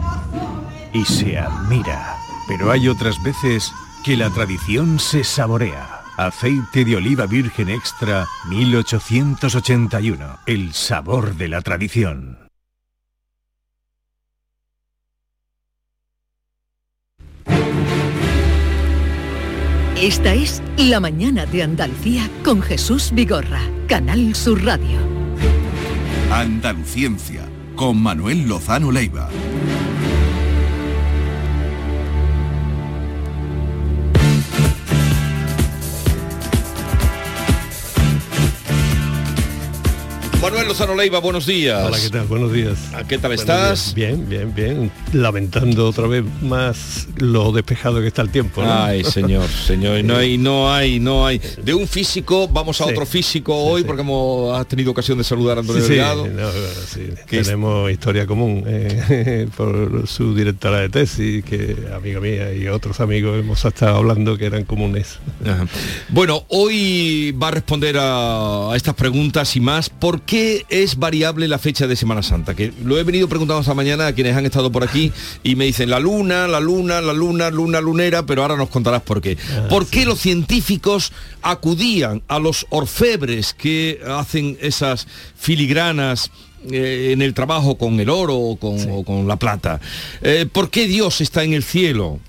[0.93, 2.17] y se admira.
[2.47, 3.71] Pero hay otras veces
[4.03, 6.01] que la tradición se saborea.
[6.17, 10.39] Aceite de oliva virgen extra 1881.
[10.45, 12.41] El sabor de la tradición.
[20.01, 24.97] Esta es La Mañana de Andalucía con Jesús Vigorra, Canal Sur Radio.
[26.31, 29.29] Andaluciencia, con Manuel Lozano Leiva.
[40.51, 41.81] Manuel Lozano Leiva, buenos días.
[41.81, 42.27] Hola, ¿qué tal?
[42.27, 42.77] Buenos días.
[42.93, 43.95] Ah, ¿Qué tal Buenos estás?
[43.95, 43.95] días.
[43.95, 44.91] Bien, bien, bien.
[45.13, 48.61] Lamentando otra vez más lo despejado que está el tiempo.
[48.61, 48.69] ¿no?
[48.69, 51.39] Ay, señor, señor, no hay, no hay, no hay.
[51.63, 52.89] De un físico vamos a Sí.
[52.91, 56.27] otro físico hoy porque hemos has tenido ocasión de saludar a Antonio Delgado.
[56.27, 56.97] no, es-
[57.29, 63.39] tenemos historia común eh, por su directora de tesis, que amiga mía y otros amigos
[63.39, 65.17] hemos estado hablando que eran comunes.
[65.45, 65.65] Ajá.
[66.09, 69.89] Bueno, hoy va a responder a, a estas preguntas y más.
[69.89, 72.53] ¿Por qué es variable la fecha de Semana Santa?
[72.55, 75.11] Que lo he venido preguntando esta mañana a quienes han estado por aquí
[75.43, 79.01] y me dicen la luna, la luna, la luna, luna lunera, pero ahora nos contarás
[79.01, 79.37] por qué.
[79.69, 81.11] ¿Por qué los científicos
[81.41, 86.31] acudían a los orfebres que hacen esas filigranas?
[86.69, 89.79] eh, en el trabajo con el oro o con, o con la plata.
[90.21, 92.19] Eh, ¿Por qué Dios está en el cielo?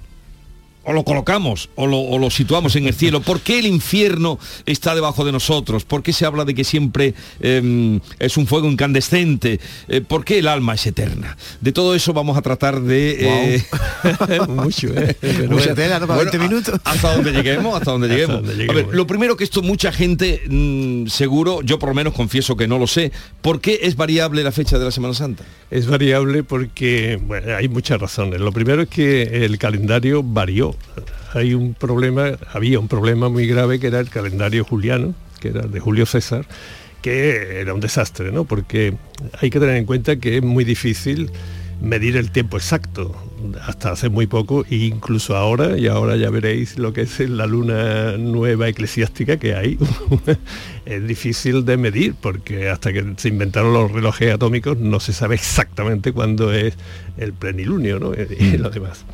[0.84, 3.20] O lo colocamos o lo, o lo situamos en el cielo.
[3.20, 5.84] ¿Por qué el infierno está debajo de nosotros?
[5.84, 9.60] ¿Por qué se habla de que siempre eh, es un fuego incandescente?
[9.88, 11.36] Eh, ¿Por qué el alma es eterna?
[11.60, 13.56] De todo eso vamos a tratar de...
[13.56, 13.62] eh,
[14.48, 15.16] Mucho, ¿eh?
[15.50, 16.06] Mucha tela, ¿no?
[16.06, 16.80] Para 20 minutos.
[16.84, 18.70] hasta donde lleguemos, hasta donde Hasta lleguemos.
[18.70, 22.56] A ver, lo primero que esto mucha gente, mm, seguro, yo por lo menos confieso
[22.56, 25.44] que no lo sé, ¿por qué es variable la fecha de la Semana Santa?
[25.70, 28.40] Es variable porque bueno, hay muchas razones.
[28.40, 30.71] Lo primero es que el calendario varió.
[31.34, 35.62] Hay un problema, había un problema muy grave que era el calendario juliano, que era
[35.62, 36.46] de Julio César,
[37.00, 38.44] que era un desastre, ¿no?
[38.44, 38.94] Porque
[39.40, 41.30] hay que tener en cuenta que es muy difícil
[41.80, 43.14] medir el tiempo exacto
[43.66, 47.46] hasta hace muy poco e incluso ahora y ahora ya veréis lo que es la
[47.46, 49.78] luna nueva eclesiástica que hay.
[50.84, 55.36] Es difícil de medir porque hasta que se inventaron los relojes atómicos no se sabe
[55.36, 56.74] exactamente cuándo es
[57.16, 58.12] el plenilunio ¿no?
[58.38, 59.04] y lo demás.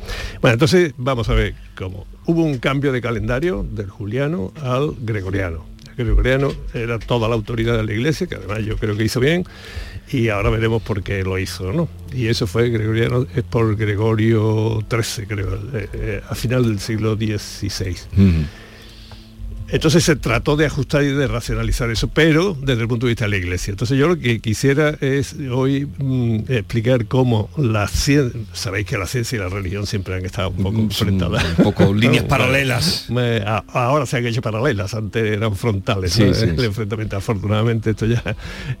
[0.41, 2.07] Bueno entonces vamos a ver cómo.
[2.25, 5.65] Hubo un cambio de calendario del juliano al gregoriano.
[5.95, 9.19] El gregoriano era toda la autoridad de la iglesia que además yo creo que hizo
[9.19, 9.45] bien
[10.11, 11.87] y ahora veremos por qué lo hizo, ¿no?
[12.13, 17.15] Y eso fue gregoriano, es por Gregorio XIII, creo, eh, eh, a final del siglo
[17.15, 17.95] XVI.
[19.71, 23.25] Entonces se trató de ajustar y de racionalizar eso, pero desde el punto de vista
[23.25, 23.71] de la iglesia.
[23.71, 29.05] Entonces yo lo que quisiera es hoy mm, explicar cómo la ciencia, sabéis que la
[29.05, 31.43] ciencia y la religión siempre han estado un poco enfrentadas.
[31.59, 33.07] un poco líneas paralelas.
[33.45, 36.33] A- ahora se han hecho paralelas, antes eran frontales Sí, ¿no?
[36.33, 36.65] sí, el sí.
[36.65, 37.17] enfrentamiento.
[37.17, 38.23] Afortunadamente esto ya.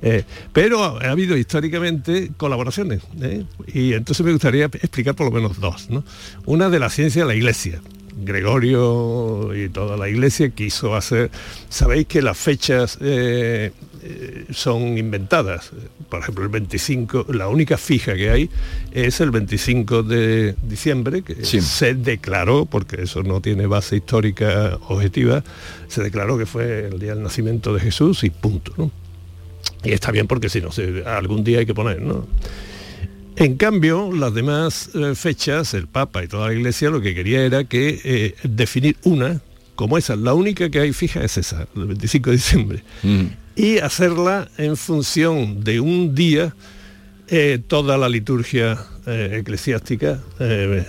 [0.01, 0.23] eh,
[0.53, 3.01] pero ha, ha habido históricamente colaboraciones.
[3.21, 3.43] ¿eh?
[3.73, 5.89] Y entonces me gustaría explicar por lo menos dos.
[5.89, 6.03] ¿no?
[6.45, 7.79] Una de la ciencia de la iglesia.
[8.25, 11.31] Gregorio y toda la iglesia quiso hacer.
[11.69, 15.71] Sabéis que las fechas eh, eh, son inventadas.
[16.09, 18.49] Por ejemplo, el 25, la única fija que hay
[18.91, 21.61] es el 25 de diciembre, que Sí.
[21.61, 25.43] se declaró, porque eso no tiene base histórica objetiva,
[25.87, 28.73] se declaró que fue el día del nacimiento de Jesús y punto.
[28.77, 28.91] ¿no?
[29.83, 32.25] Y está bien porque si no, se- algún día hay que poner, ¿no?
[33.39, 37.41] En cambio, las demás eh, fechas, el Papa y toda la Iglesia lo que quería
[37.45, 39.39] era que eh, definir una
[39.75, 40.17] como esa.
[40.17, 42.83] La única que hay fija es esa, el 25 de diciembre.
[43.55, 46.53] Y hacerla en función de un día
[47.29, 50.19] eh, toda la liturgia eclesiástica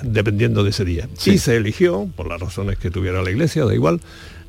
[0.02, 1.08] dependiendo de ese día.
[1.24, 4.00] Y se eligió, por las razones que tuviera la Iglesia, da igual,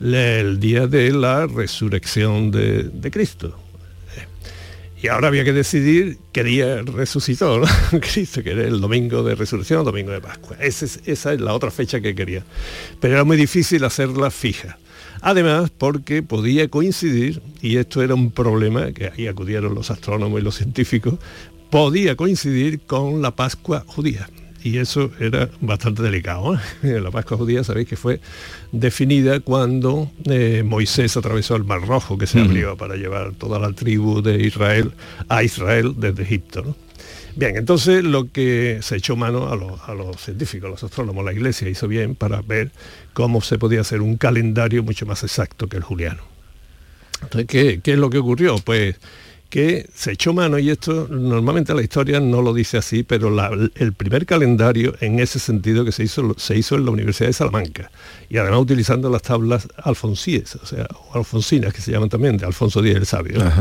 [0.02, 3.61] el día de la resurrección de, de Cristo.
[5.02, 7.62] Y ahora había que decidir qué día resucitó.
[8.02, 10.58] Cristo, que era el domingo de resurrección o domingo de Pascua.
[10.60, 12.43] Esa es la otra fecha que quería.
[12.99, 14.78] Pero era muy difícil hacerla fija.
[15.22, 20.43] Además, porque podía coincidir, y esto era un problema, que ahí acudieron los astrónomos y
[20.43, 21.16] los científicos,
[21.70, 24.30] podía coincidir con la Pascua judía.
[24.64, 26.55] Y eso era bastante delicado.
[26.84, 26.99] ¿eh?
[27.01, 28.20] La Pascua judía, sabéis que fue
[28.72, 33.74] definida cuando eh, Moisés atravesó el Mar Rojo, que se abrió para llevar toda la
[33.74, 34.91] tribu de Israel
[35.30, 36.62] a Israel desde Egipto.
[36.64, 36.76] ¿no?
[37.36, 41.24] Bien, entonces lo que se echó mano a los, a los científicos, a los astrónomos,
[41.24, 42.72] la iglesia hizo bien para ver
[43.14, 46.24] cómo se podía hacer un calendario mucho más exacto que el juliano.
[47.22, 48.57] Entonces, ¿qué, qué es lo que ocurrió?
[48.57, 48.95] Pues
[49.52, 53.52] que se echó mano, y esto normalmente la historia no lo dice así, pero la-
[53.76, 57.34] el primer calendario en ese sentido que se hizo, se hizo en la Universidad de
[57.34, 57.91] Salamanca,
[58.30, 62.45] y además utilizando las tablas alfonsíes, o sea, o alfonsinas que se llaman también, de
[62.45, 63.38] Alfonso X el Sabio.
[63.39, 63.43] ¿no?
[63.45, 63.52] Lo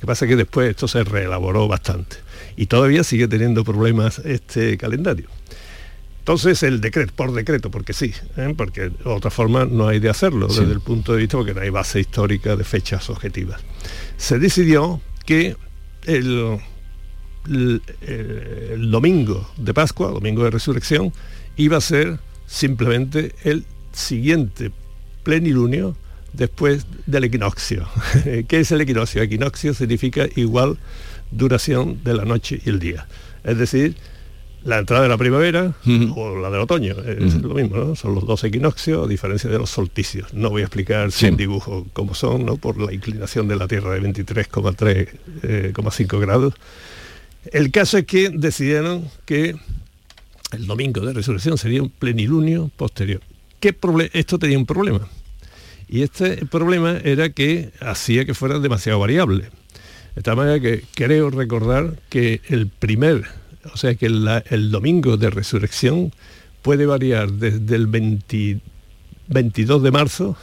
[0.00, 2.16] que pasa es que después esto se reelaboró bastante,
[2.56, 5.28] y todavía sigue teniendo problemas este calendario.
[6.18, 8.52] Entonces el decreto, por decreto, porque sí, ¿eh?
[8.56, 10.58] porque de otra forma no hay de hacerlo Sí.
[10.58, 13.60] desde el punto de vista porque no hay base histórica de fechas objetivas.
[14.16, 15.56] Se decidió que
[16.06, 16.60] el,
[18.90, 21.12] domingo de Pascua, domingo de resurrección,
[21.56, 24.72] iba a ser simplemente el siguiente
[25.22, 25.96] plenilunio
[26.32, 27.86] después del equinoccio.
[28.48, 29.22] ¿Qué es el equinoccio?
[29.22, 30.78] Equinoccio significa igual
[31.30, 33.06] duración de la noche y el día.
[33.42, 33.96] Es decir,
[34.66, 35.72] la entrada de la primavera
[36.16, 37.94] o la del otoño, es lo mismo, ¿no?
[37.94, 40.34] Son los dos equinoccios, a diferencia de los solsticios.
[40.34, 42.56] No voy a explicar sin dibujo cómo son, ¿no?
[42.56, 46.54] Por la inclinación de la Tierra de 23,3,5 grados.
[47.52, 49.54] El caso es que decidieron que
[50.50, 53.20] el domingo de resurrección sería un plenilunio posterior.
[53.60, 53.74] ¿Qué
[54.12, 55.06] Esto tenía un problema.
[55.88, 59.50] Y este problema era que hacía que fuera demasiado variable.
[60.16, 63.26] De tal manera que creo recordar que el primer,
[63.72, 66.12] o sea que la- el domingo de resurrección
[66.62, 68.60] puede variar desde el 20
[69.28, 70.36] 22 de marzo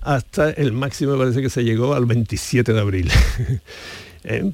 [0.00, 3.10] hasta el máximo me parece que se llegó al 27 de abril.
[4.24, 4.50] ¿Eh?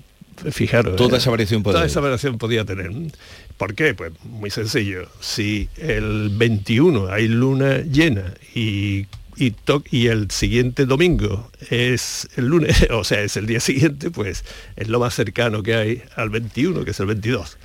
[0.50, 0.96] Fijaros.
[0.96, 1.18] Toda ¿eh?
[1.18, 1.90] esa variación puede Toda haber.
[1.90, 2.90] esa variación podía tener.
[3.56, 3.94] ¿Por qué?
[3.94, 5.08] Pues muy sencillo.
[5.20, 9.54] Si el 21 hay luna llena y, y,
[9.90, 14.44] y el siguiente domingo es el lunes, o sea, es el día siguiente, pues
[14.76, 17.56] es lo más cercano que hay al 21, que es el 22.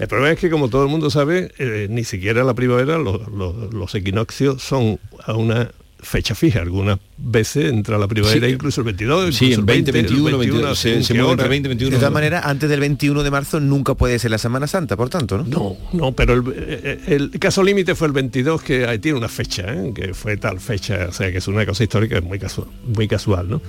[0.00, 3.18] El problema es que, como todo el mundo sabe, eh, ni siquiera la primavera lo-
[3.30, 5.70] lo- los equinoccios son a una
[6.02, 6.62] fecha fija.
[6.62, 10.38] Algunas veces entra la primavera Sí, incluso el 22, sí, incluso el 20, el 21,
[10.38, 11.50] 21, se- según se qué mueve entre hora.
[11.50, 11.90] 20, 21.
[11.90, 15.10] De todas maneras, antes del 21 de marzo nunca puede ser la Semana Santa, por
[15.10, 15.44] tanto, ¿no?
[15.44, 19.28] No, no, pero el, eh, el caso límite fue el 22, que ahí tiene una
[19.28, 19.92] fecha, ¿eh?
[19.94, 23.50] que fue tal fecha, o sea, que es una cosa histórica muy casual, muy casual,
[23.50, 23.60] ¿no?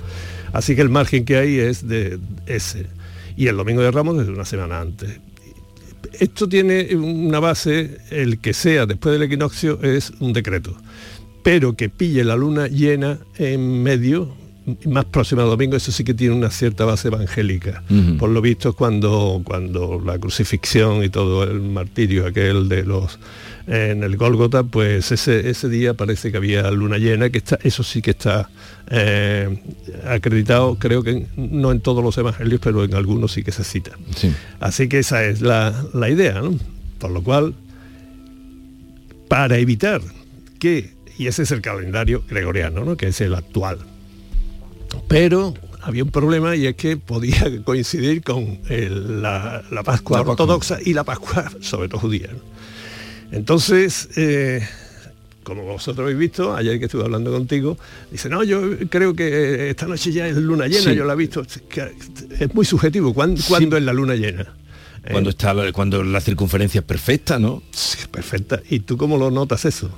[0.54, 2.86] Así que el margen que hay es de ese.
[3.36, 5.20] Y el domingo de Ramos desde una semana antes.
[6.18, 10.76] Esto tiene una base, el que sea después del equinoccio es un decreto,
[11.42, 14.34] pero que pille la luna llena en medio,
[14.86, 17.82] más próxima al domingo, eso sí que tiene una cierta base evangélica.
[18.18, 23.18] Por lo visto, cuando, cuando la crucifixión y todo el martirio aquel de los
[23.66, 27.82] en el Gólgota, pues ese, ese día parece que había luna llena, que está, eso
[27.82, 28.48] sí que está
[28.90, 29.62] eh,
[30.06, 33.92] acreditado, creo que no en todos los evangelios, pero en algunos sí que se cita.
[34.60, 36.58] Así que esa es la, la idea, ¿no?
[36.98, 37.54] Por lo cual,
[39.28, 40.00] para evitar
[40.58, 42.96] que, y ese es el calendario gregoriano, ¿no?
[42.96, 43.78] que es el actual,
[45.08, 50.24] pero había un problema y es que podía coincidir con el- la, la Pascua La
[50.24, 50.32] Pascua.
[50.44, 52.28] ortodoxa y la Pascua sobre todo judía.
[52.32, 52.51] ¿no?
[53.32, 54.66] Entonces, eh,
[55.42, 57.76] como vosotros habéis visto, ayer que estuve hablando contigo,
[58.10, 60.94] dice, no, yo creo que esta noche ya es luna llena, Sí.
[60.96, 61.42] yo la he visto.
[62.38, 63.12] Es muy subjetivo.
[63.12, 64.46] ¿Cuán- ¿Cuándo, es la luna llena?
[65.10, 67.62] Cuando está la- cuando la circunferencia es perfecta, ¿no?
[68.12, 68.60] Perfecta.
[68.70, 69.90] ¿Y tú cómo lo notas eso?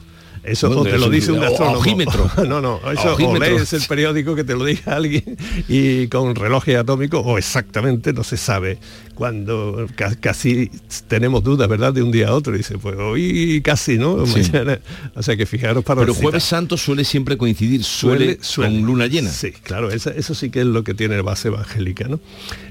[0.44, 1.78] Eso Bueno, o te lo dice un a- a astrónomo.
[1.78, 2.30] ojímetro.
[2.46, 3.56] no, no, eso o ojímetro.
[3.56, 5.36] lees el periódico que te lo diga alguien
[5.68, 8.78] y con relojes atómicos o exactamente no se sabe
[9.14, 10.70] cuando ca- casi
[11.08, 11.94] tenemos dudas, ¿verdad?
[11.94, 12.54] De un día a otro.
[12.54, 14.26] Dice, pues hoy casi, ¿no?
[14.26, 14.40] Sí.
[14.52, 14.80] Mañana.
[15.14, 16.44] O sea que fijaros para Pero Jueves.
[16.44, 19.30] Santo suele siempre coincidir, suele, con luna llena.
[19.30, 22.20] Sí, claro, eso sí que es lo que tiene base evangélica, ¿no?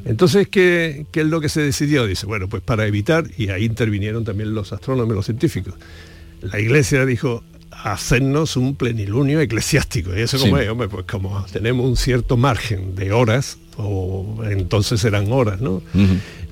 [0.06, 2.06] Entonces, ¿qué, qué es lo que se decidió?
[2.06, 5.74] Dice, bueno, pues para evitar, y ahí intervinieron también los astrónomos los científicos,
[6.42, 7.42] la iglesia dijo,
[7.84, 10.16] hacernos un plenilunio eclesiástico.
[10.16, 10.64] Y eso como Sí.
[10.64, 15.82] es, hombre, pues como tenemos un cierto margen de horas, o entonces serán horas, ¿no?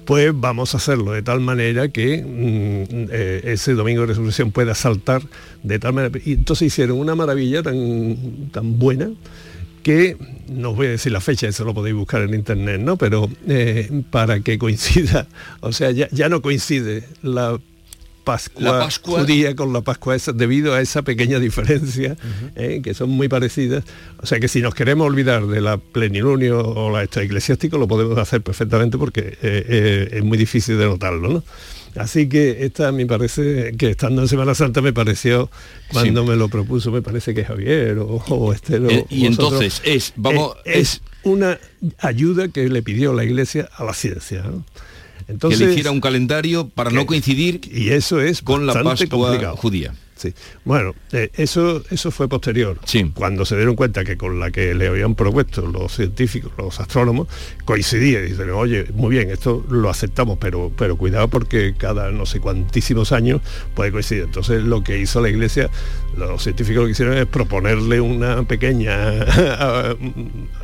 [0.05, 4.74] pues vamos a hacerlo de tal manera que mm, eh, ese domingo de resurrección pueda
[4.76, 5.22] saltar
[5.63, 6.19] de tal manera.
[6.26, 9.11] Y entonces hicieron una maravilla tan, tan buena
[9.84, 10.17] que
[10.49, 12.97] no os voy a decir la fecha, eso lo podéis buscar en internet, ¿no?
[12.97, 15.28] Pero eh, para que coincida,
[15.61, 17.59] o sea, ya, ya no coincide la
[18.34, 22.15] Pascua, La Pascua- judía con la Pascua esa, debido a esa pequeña diferencia,
[22.55, 23.84] eh, que son muy parecidas.
[24.21, 27.88] O sea que si nos queremos olvidar de la plenilunio o la extra eclesiástico, lo
[27.88, 31.43] podemos hacer perfectamente porque eh, eh, es muy difícil de notarlo, ¿no?
[31.95, 35.49] Así que esta me parece que estando en Semana Santa me pareció,
[35.91, 38.82] cuando me lo propuso, me parece que Javier o, o Esther.
[38.86, 41.59] o Eh, y vosotros, entonces es, vamos, es una
[41.99, 44.41] ayuda que le pidió la Iglesia a la ciencia.
[44.43, 44.63] ¿no?
[45.32, 49.07] Entonces, que le hiciera un calendario para no coincidir y eso es con la Pascua
[49.09, 49.55] complicado.
[49.55, 49.93] judía.
[50.21, 50.36] Sí.
[50.65, 52.77] Bueno, eh, eso, eso fue posterior.
[52.86, 53.11] Sí.
[53.15, 57.27] Cuando se dieron cuenta que con la que le habían propuesto los científicos, los astrónomos,
[57.65, 62.27] coincidía y dicen, oye, muy bien, esto lo aceptamos, pero, pero cuidado porque cada no
[62.27, 63.41] sé cuantísimos años
[63.73, 64.25] puede coincidir.
[64.25, 65.71] Entonces lo que hizo la iglesia,
[66.15, 69.23] los científicos lo que hicieron es proponerle una pequeña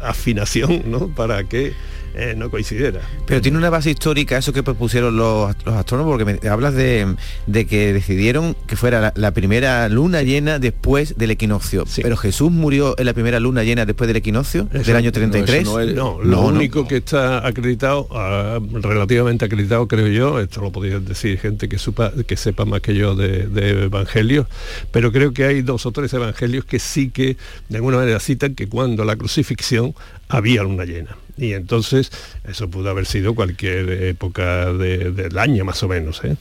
[0.04, 1.08] afinación, ¿no?
[1.16, 1.74] Para que
[2.18, 3.02] eh, no coincidiera.
[3.26, 7.16] Pero tiene una base histórica eso que propusieron los, los astrónomos, porque me hablas de,
[7.46, 11.86] de que decidieron que fuera la, la primera luna llena después del equinoccio.
[11.96, 15.66] Pero Jesús murió en la primera luna llena después del equinoccio del año 33.
[15.66, 21.00] No, no, lo único que está acreditado, ah, relativamente acreditado creo yo, esto lo podría
[21.00, 24.48] decir gente que, supa, que sepa más que yo de, de evangelios,
[24.92, 27.38] pero creo que hay dos o tres evangelios que sí que
[27.70, 29.94] de alguna manera citan que cuando la crucifixión
[30.30, 32.12] había luna llena y entonces
[32.48, 36.36] eso pudo haber sido cualquier época de- del año más o menos, ¿eh?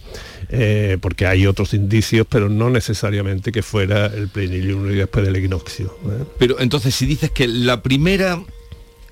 [0.48, 5.36] Eh, porque hay otros indicios, pero no necesariamente que fuera el plenilunio y después del
[5.36, 5.86] equinoccio.
[6.06, 6.24] ¿eh?
[6.38, 8.40] Pero entonces si dices que la primera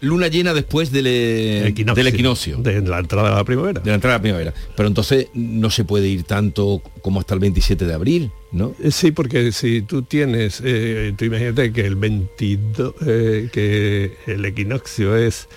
[0.05, 2.05] luna llena después del, eh, Equinoccio.
[2.05, 2.57] del equinoccio.
[2.59, 3.81] De la entrada de la primavera.
[3.81, 4.55] De la entrada de la primavera.
[4.77, 8.75] Pero entonces no se puede ir tanto como hasta el 27 de abril, ¿no?
[8.83, 14.45] Eh, Sí, porque si tú tienes, eh, tú imagínate que el 22, eh, que el
[14.45, 15.49] equinoccio es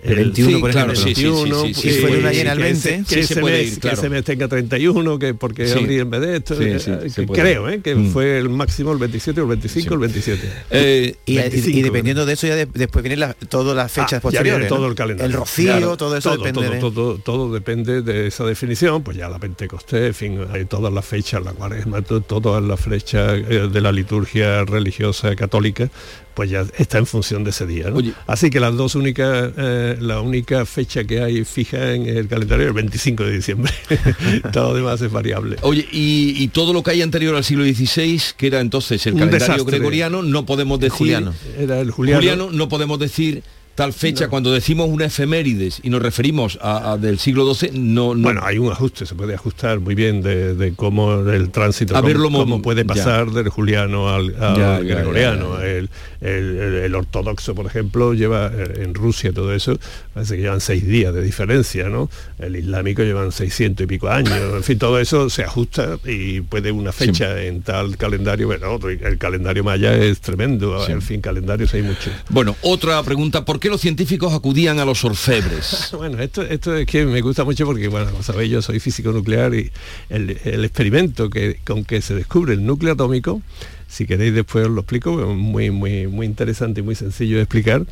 [0.00, 0.92] El 21, por ejemplo.
[0.92, 2.00] el 21, Sí, sí, sí, sí, sí.
[2.00, 4.08] fue luna llena el que 20, ese- sí, que se ese mes- ir, que ese
[4.08, 5.76] mes tenga 31, que porque Sí.
[5.78, 8.10] abril en vez de esto, eh, eh, que creo, eh, que Mm.
[8.12, 10.48] fue el máximo el 27 o el 25 el 27.
[10.70, 14.20] y, y- y 25, dependiendo de eso ya de- después vienen todas las fechas Ah,
[14.20, 14.68] posteriores.
[14.68, 14.86] todo ¿no?
[14.86, 15.26] el calendario.
[15.26, 16.80] El rocío, Claro, todo eso todo, depende todo, de...
[16.80, 21.04] todo, todo depende de esa definición, pues ya la Pentecostés, en fin, hay todas las
[21.04, 25.90] fechas, la cuaresma, to- todas las fechas eh, de la liturgia religiosa católica,
[26.38, 27.90] pues ya está en función de ese día.
[27.90, 27.98] ¿no?
[28.28, 32.66] Así que las dos únicas, eh, la única fecha que hay fija en el calendario
[32.66, 33.72] es el 25 de diciembre.
[34.52, 35.56] todo lo demás es variable.
[35.62, 39.14] Oye, y, y todo lo que hay anterior al siglo XVI, que era entonces el
[39.14, 39.78] Un calendario desastre.
[39.78, 40.96] gregoriano, no podemos decir...
[40.96, 41.34] juliano.
[41.58, 42.50] Era el juliano.
[42.52, 43.42] no podemos decir
[43.78, 48.14] tal fecha, cuando decimos una efemérides y nos referimos a, a del siglo XII, no,
[48.14, 48.22] no...
[48.22, 52.00] Bueno, hay un ajuste, se puede ajustar muy bien de, de cómo el tránsito, A
[52.00, 52.86] cómo, verlo mo- cómo puede ya.
[52.88, 55.58] pasar del juliano al, al Ya, ya, gregoriano.
[55.60, 55.64] ya.
[55.66, 59.78] El, el- el- el ortodoxo, por ejemplo, lleva eh, en Rusia todo eso,
[60.12, 62.10] parece que llevan seis días de diferencia, ¿no?
[62.40, 66.72] El islámico llevan 600 y pico años, en fin, todo eso se ajusta y puede
[66.72, 71.82] una fecha en tal calendario, bueno, el calendario maya es tremendo, en fin, calendarios hay
[71.82, 72.12] muchos.
[72.28, 75.90] Bueno, otra pregunta, ¿por qué los científicos acudían a los orfebres?
[75.98, 79.10] Bueno, esto, esto es que me gusta mucho porque, bueno, como sabéis, yo soy físico
[79.10, 79.70] nuclear y
[80.08, 80.30] el,
[80.64, 83.42] experimento que, con que se descubre el núcleo atómico,
[83.88, 87.84] si queréis después os lo explico, muy, muy, muy interesante y muy sencillo de explicar.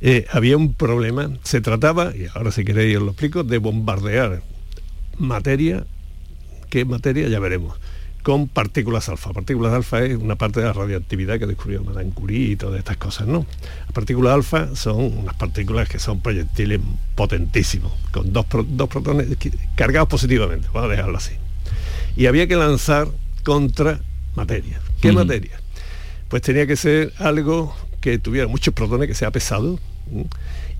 [0.00, 4.42] Eh, había un problema, se trataba, y ahora si queréis os lo explico, de bombardear
[5.18, 5.86] materia,
[6.68, 7.28] ¿qué materia?
[7.28, 7.78] Ya veremos
[8.26, 9.32] con partículas alfa.
[9.32, 12.96] Partículas alfa es una parte de la radioactividad que descubrió Madame Curie y todas estas
[12.96, 13.46] cosas, ¿no?
[13.84, 16.80] Las partículas alfa son unas partículas que son proyectiles
[17.14, 19.28] potentísimos, con dos, pro- dos protones
[19.76, 21.34] cargados positivamente, vamos a dejarlo así.
[22.16, 23.06] Y había que lanzar
[23.44, 24.00] contra
[24.34, 24.80] materia.
[25.00, 25.60] ¿Qué materia?
[26.28, 29.78] Pues tenía que ser algo que tuviera muchos protones, que sea pesado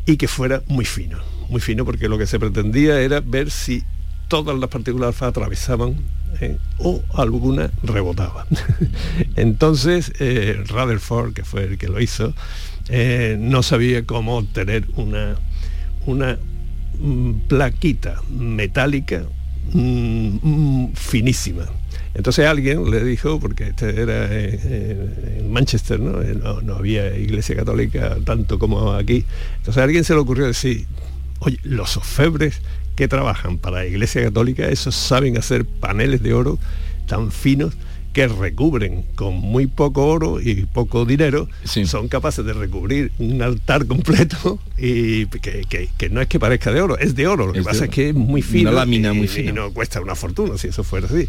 [0.05, 1.21] y que fuera muy fino.
[1.49, 3.85] Muy fino porque lo que se pretendía era ver si
[4.27, 6.59] todas las partículas alfa atravesaban ¿eh?
[6.79, 8.47] o alguna rebotaba.
[9.37, 12.35] Entonces eh, Rutherford, que fue el que lo hizo,
[12.89, 15.37] eh, no sabía cómo obtener una,
[16.07, 16.39] una
[16.99, 19.25] mm, plaquita metálica
[19.73, 21.67] mm, mm, finísima.
[22.15, 26.23] Entonces alguien le dijo, porque este era eh, en Manchester, ¿no?
[26.63, 29.25] No, había iglesia católica tanto como aquí.
[29.59, 30.87] Entonces alguien se le ocurrió decir,
[31.41, 32.63] oye, los orfebres
[32.97, 36.59] que trabajan para la iglesia católica, esos saben hacer paneles de oro
[37.07, 37.75] tan finos
[38.13, 41.49] que recubren con muy poco oro y poco dinero,
[41.85, 46.73] son capaces de recubrir un altar completo y que, que- que no es que parezca
[46.73, 48.73] de oro, es de oro, lo que Es pasa es que es muy Una fino
[48.73, 49.53] lámina y, muy y fina.
[49.53, 51.29] no cuesta una fortuna si eso fuera así.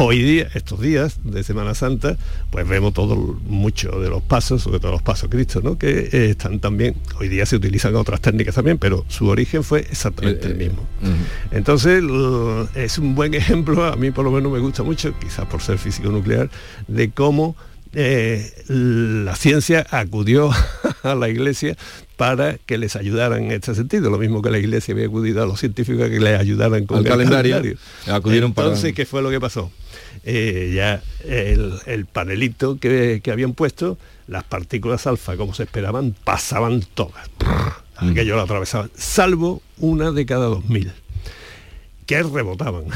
[0.00, 2.16] Hoy día, estos días de Semana Santa,
[2.50, 5.76] pues vemos todo mucho de los pasos, sobre todo los pasos Cristo, ¿no?
[5.76, 9.80] que eh, están también, hoy día se utilizan otras técnicas también, pero su origen fue
[9.80, 10.86] exactamente Eh, el mismo.
[11.50, 15.46] Entonces lo- es un buen ejemplo, a mí por lo menos me gusta mucho, quizás
[15.46, 16.48] por ser físico nuclear,
[16.86, 17.56] de cómo
[17.92, 20.50] eh, la ciencia acudió
[21.02, 21.76] a la iglesia
[22.18, 25.46] para que les ayudaran en este sentido, lo mismo que la iglesia había acudido a
[25.46, 27.76] los científicos a que les ayudaran con Al el calendario.
[28.08, 29.70] Acudieron para- Entonces, ¿qué fue lo que pasó?
[30.24, 36.12] Eh, ya el, el panelito que, que habían puesto, las partículas alfa, como se esperaban,
[36.24, 37.30] pasaban todas.
[37.96, 40.90] Aquello lo atravesaban, salvo una de cada dos mil,
[42.04, 42.84] que rebotaban.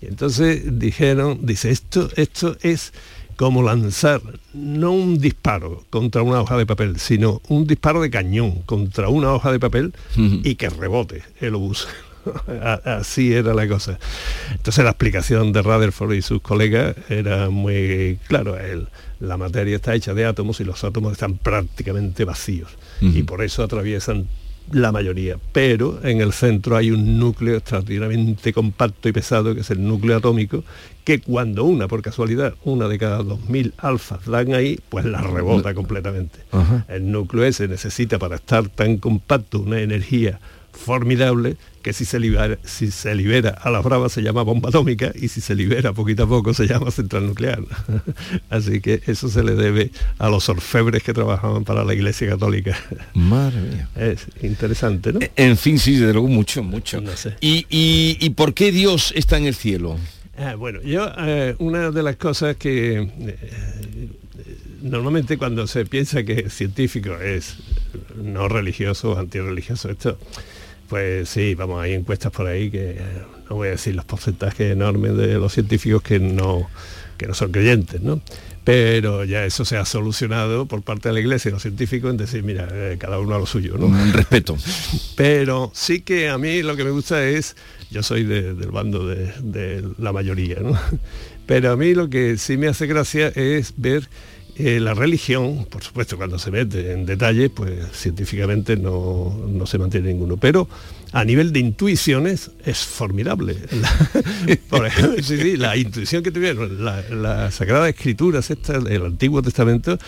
[0.00, 2.92] Y entonces dijeron, dice, esto, esto es
[3.36, 4.20] como lanzar
[4.52, 9.32] no un disparo contra una hoja de papel, sino un disparo de cañón contra una
[9.32, 11.86] hoja de papel y que rebote el obús.
[12.84, 13.98] Así era la cosa.
[14.52, 18.58] Entonces la explicación de Rutherford y sus colegas era muy claro.
[18.58, 18.88] El-
[19.20, 22.70] la materia está hecha de átomos y los átomos están prácticamente vacíos.
[23.00, 24.26] Y por eso atraviesan
[24.72, 25.38] la mayoría.
[25.52, 30.16] Pero en el centro hay un núcleo extraordinariamente compacto y pesado, que es el núcleo
[30.16, 30.64] atómico,
[31.04, 35.74] que cuando una, por casualidad, una de cada 2.000 alfas dan ahí, pues la rebota
[35.74, 36.40] completamente.
[36.88, 40.40] El núcleo ese necesita para estar tan compacto una energía
[40.74, 45.12] formidable que si se libera, si se libera a las bravas se llama bomba atómica
[45.14, 47.62] y si se libera poquito a poco se llama central nuclear.
[48.50, 52.76] Así que eso se le debe a los orfebres que trabajaban para la Iglesia Católica.
[53.14, 53.88] Madre mía.
[53.96, 55.20] Es interesante, ¿no?
[55.36, 57.00] En fin, sí, desde luego mucho, mucho.
[57.00, 57.36] No sé.
[57.40, 59.98] ¿Y, y, y por qué Dios está en el cielo?
[60.36, 64.08] Ah, bueno, yo eh, una de las cosas que eh,
[64.82, 67.56] normalmente cuando se piensa que científico es
[68.16, 70.18] no religioso o antirreligioso, esto,
[70.88, 72.98] pues sí, vamos, hay encuestas por ahí que eh,
[73.50, 76.68] no voy a decir los porcentajes enormes de los científicos que no,
[77.16, 78.20] que no son creyentes, ¿no?
[78.64, 82.16] Pero ya eso se ha solucionado por parte de la iglesia y los científicos en
[82.16, 83.86] decir, mira, eh, cada uno a lo suyo, ¿no?
[83.86, 84.56] Un respeto.
[85.16, 87.56] Pero sí que a mí lo que me gusta es,
[87.90, 90.78] yo soy de- del bando de, de la mayoría, ¿no?
[91.46, 94.08] Pero a mí lo que sí me hace gracia es ver
[94.56, 99.78] eh, la religión, por supuesto, cuando se mete en detalle, pues científicamente no, no se
[99.78, 100.36] mantiene ninguno.
[100.36, 100.68] Pero
[101.12, 103.56] a nivel de intuiciones es formidable.
[103.72, 109.04] La- por ejemplo, sí, sí, la intuición que tuvieron, la, la Sagrada Escritura, esta, el
[109.04, 109.98] Antiguo Testamento,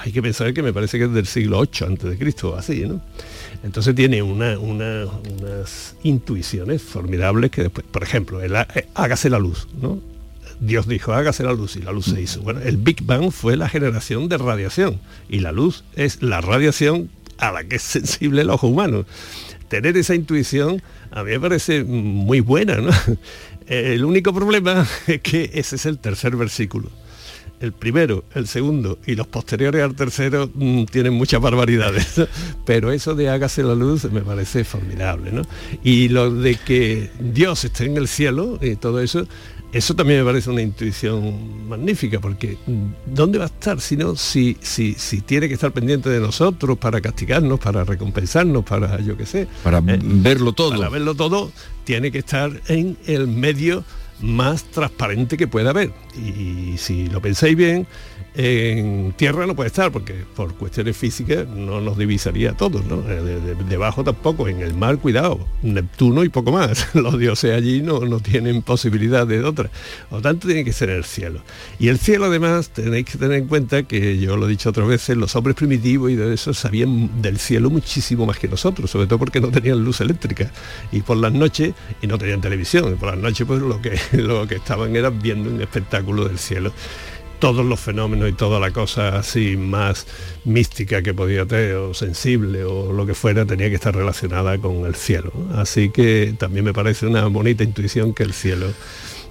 [0.00, 2.80] hay que pensar que me parece que es del siglo VIII antes de Cristo, así,
[2.86, 3.00] ¿no?
[3.64, 9.38] Entonces tiene una- una- unas intuiciones formidables que después, por ejemplo, el eh, hágase la
[9.38, 9.98] luz, ¿no?
[10.60, 12.42] Dios dijo, hágase la luz y la luz se hizo.
[12.42, 17.10] Bueno, el Big Bang fue la generación de radiación y la luz es la radiación
[17.38, 19.04] a la que es sensible el ojo humano.
[19.68, 22.90] Tener esa intuición a mí me parece muy buena, ¿no?
[23.66, 26.90] El único problema es que ese es el tercer versículo.
[27.60, 32.22] El primero, el segundo y los posteriores al tercero mm, tienen muchas barbaridades,
[32.64, 35.42] pero eso de hágase la luz me parece formidable, ¿no?
[35.82, 39.26] Y lo de que Dios esté en el cielo y todo eso,
[39.72, 44.16] eso también me parece una intuición magnífica, porque mm, ¿dónde va a estar si no,
[44.16, 49.16] si, si, si tiene que estar pendiente de nosotros para castigarnos, para recompensarnos, para yo
[49.16, 49.46] qué sé?
[49.62, 50.70] Para verlo todo.
[50.70, 51.52] Para verlo todo,
[51.84, 53.84] tiene que estar en el medio
[54.20, 55.92] más transparente que pueda haber.
[56.16, 57.86] Y si lo pensáis bien,
[58.40, 63.00] en tierra no puede estar, porque por cuestiones físicas no nos divisaría a todos, ¿no?
[63.10, 66.86] Eh, de- de- debajo tampoco, en el mar, cuidado, Neptuno y poco más.
[66.94, 69.70] Los dioses allí no, no tienen posibilidad de otra.
[70.08, 71.40] Por tanto, tiene que ser el cielo.
[71.80, 74.86] Y el cielo, además, tenéis que tener en cuenta que yo lo he dicho otras
[74.86, 79.08] veces, los hombres primitivos y de eso sabían del cielo muchísimo más que nosotros, sobre
[79.08, 80.52] todo porque no tenían luz eléctrica.
[80.92, 84.46] Y por las noches, y no tenían televisión, por las noches pues lo que, lo
[84.46, 86.72] que estaban era viendo un espectáculo del cielo
[87.38, 90.06] todos los fenómenos y toda la cosa así más
[90.44, 94.84] mística que podía tener o sensible o lo que fuera tenía que estar relacionada con
[94.86, 95.32] el cielo.
[95.54, 98.66] Así que también me parece una bonita intuición que el cielo.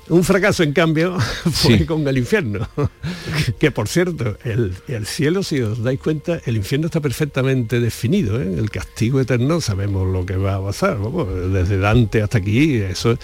[0.10, 1.20] Un fracaso, en cambio,
[1.52, 1.86] fue Sí.
[1.86, 2.68] con el infierno.
[3.60, 8.42] que por cierto, el, el cielo, si os dais cuenta, el infierno está perfectamente definido.
[8.42, 8.56] ¿eh?
[8.58, 10.98] El castigo eterno, sabemos lo que va a pasar.
[10.98, 13.12] vamos, desde Dante hasta aquí, eso.
[13.12, 13.20] es-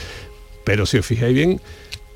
[0.65, 1.61] Pero si os fijáis bien,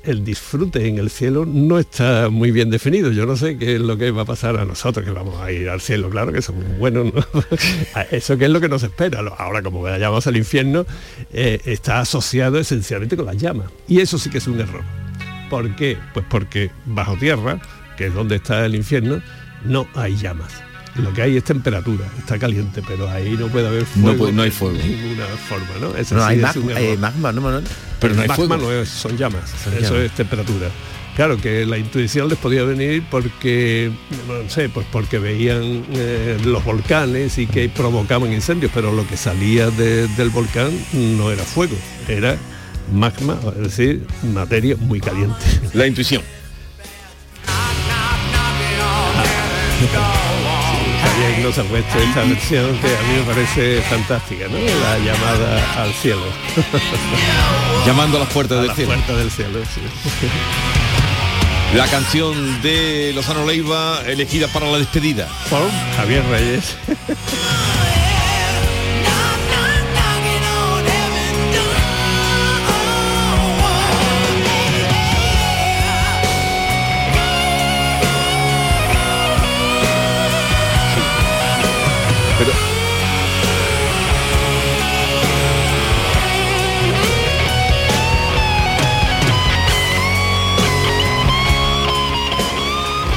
[0.08, 3.12] el disfrute en el cielo no está muy bien definido.
[3.12, 5.52] Yo no sé qué es lo que va a pasar a nosotros, que vamos a
[5.52, 7.12] ir al cielo, claro que somos buenos.
[7.14, 7.24] ¿no?
[8.10, 9.20] Eso que es lo que nos espera.
[9.38, 10.86] Ahora, como vayamos al infierno,
[11.32, 13.70] eh, está asociado esencialmente con las llamas.
[13.86, 14.82] Y eso sí que es un error.
[15.50, 15.96] ¿Por qué?
[16.14, 17.60] Pues porque bajo tierra,
[17.96, 19.20] que es donde está el infierno,
[19.64, 20.67] no hay llamas.
[21.02, 24.18] Lo que hay es temperatura, está caliente, pero ahí no puede haber No fuego.
[24.18, 24.76] puede- no hay fuego.
[24.76, 25.96] De ninguna forma, ¿no?
[25.96, 27.60] Eso No, sí hay es magma, un eh, magma, no, no,
[28.00, 28.56] Pero no hay Magma fuego.
[28.56, 30.00] no es, son llamas, Son eso llamas.
[30.06, 30.68] es temperatura.
[31.16, 33.90] Claro que la intuición les podía venir porque,
[34.28, 39.16] no sé, pues porque veían eh, los volcanes y que provocaban incendios, pero lo que
[39.16, 41.74] salía de- del volcán no era fuego,
[42.06, 42.36] era
[42.92, 45.36] magma, es decir, materia muy caliente.
[45.74, 46.22] La intuición.
[51.48, 54.58] Nos ha puesto esta versión que a mí me parece fantástica, ¿no?
[54.58, 56.22] La llamada al cielo.
[57.86, 58.92] Llamando a las puertas A del las cielo.
[58.92, 59.80] puertas del cielo, sí.
[61.74, 65.26] La canción de Lozano Leiva elegida para la despedida.
[65.48, 66.76] Por Javier Reyes.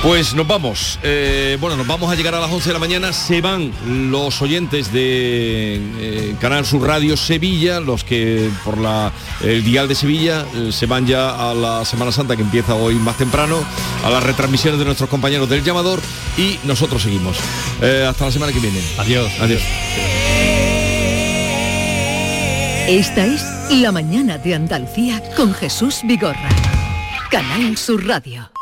[0.03, 0.97] Pues nos vamos.
[1.03, 3.13] Eh, bueno, nos vamos a llegar a las 11 de la mañana.
[3.13, 3.71] Se van
[4.11, 9.11] los oyentes de eh, Canal Sur Radio Sevilla, los que por la,
[9.43, 12.95] el dial de Sevilla eh, se van ya a la Semana Santa que empieza hoy
[12.95, 13.63] más temprano,
[14.03, 16.01] a las retransmisiones de nuestros compañeros del llamador
[16.35, 17.37] y nosotros seguimos.
[17.81, 18.81] Eh, hasta la semana que viene.
[18.97, 19.31] Adiós.
[19.39, 19.61] Adiós.
[22.87, 26.49] Esta es La mañana de Andalucía con Jesús Vigorra.
[27.29, 28.60] Canal Sur Radio.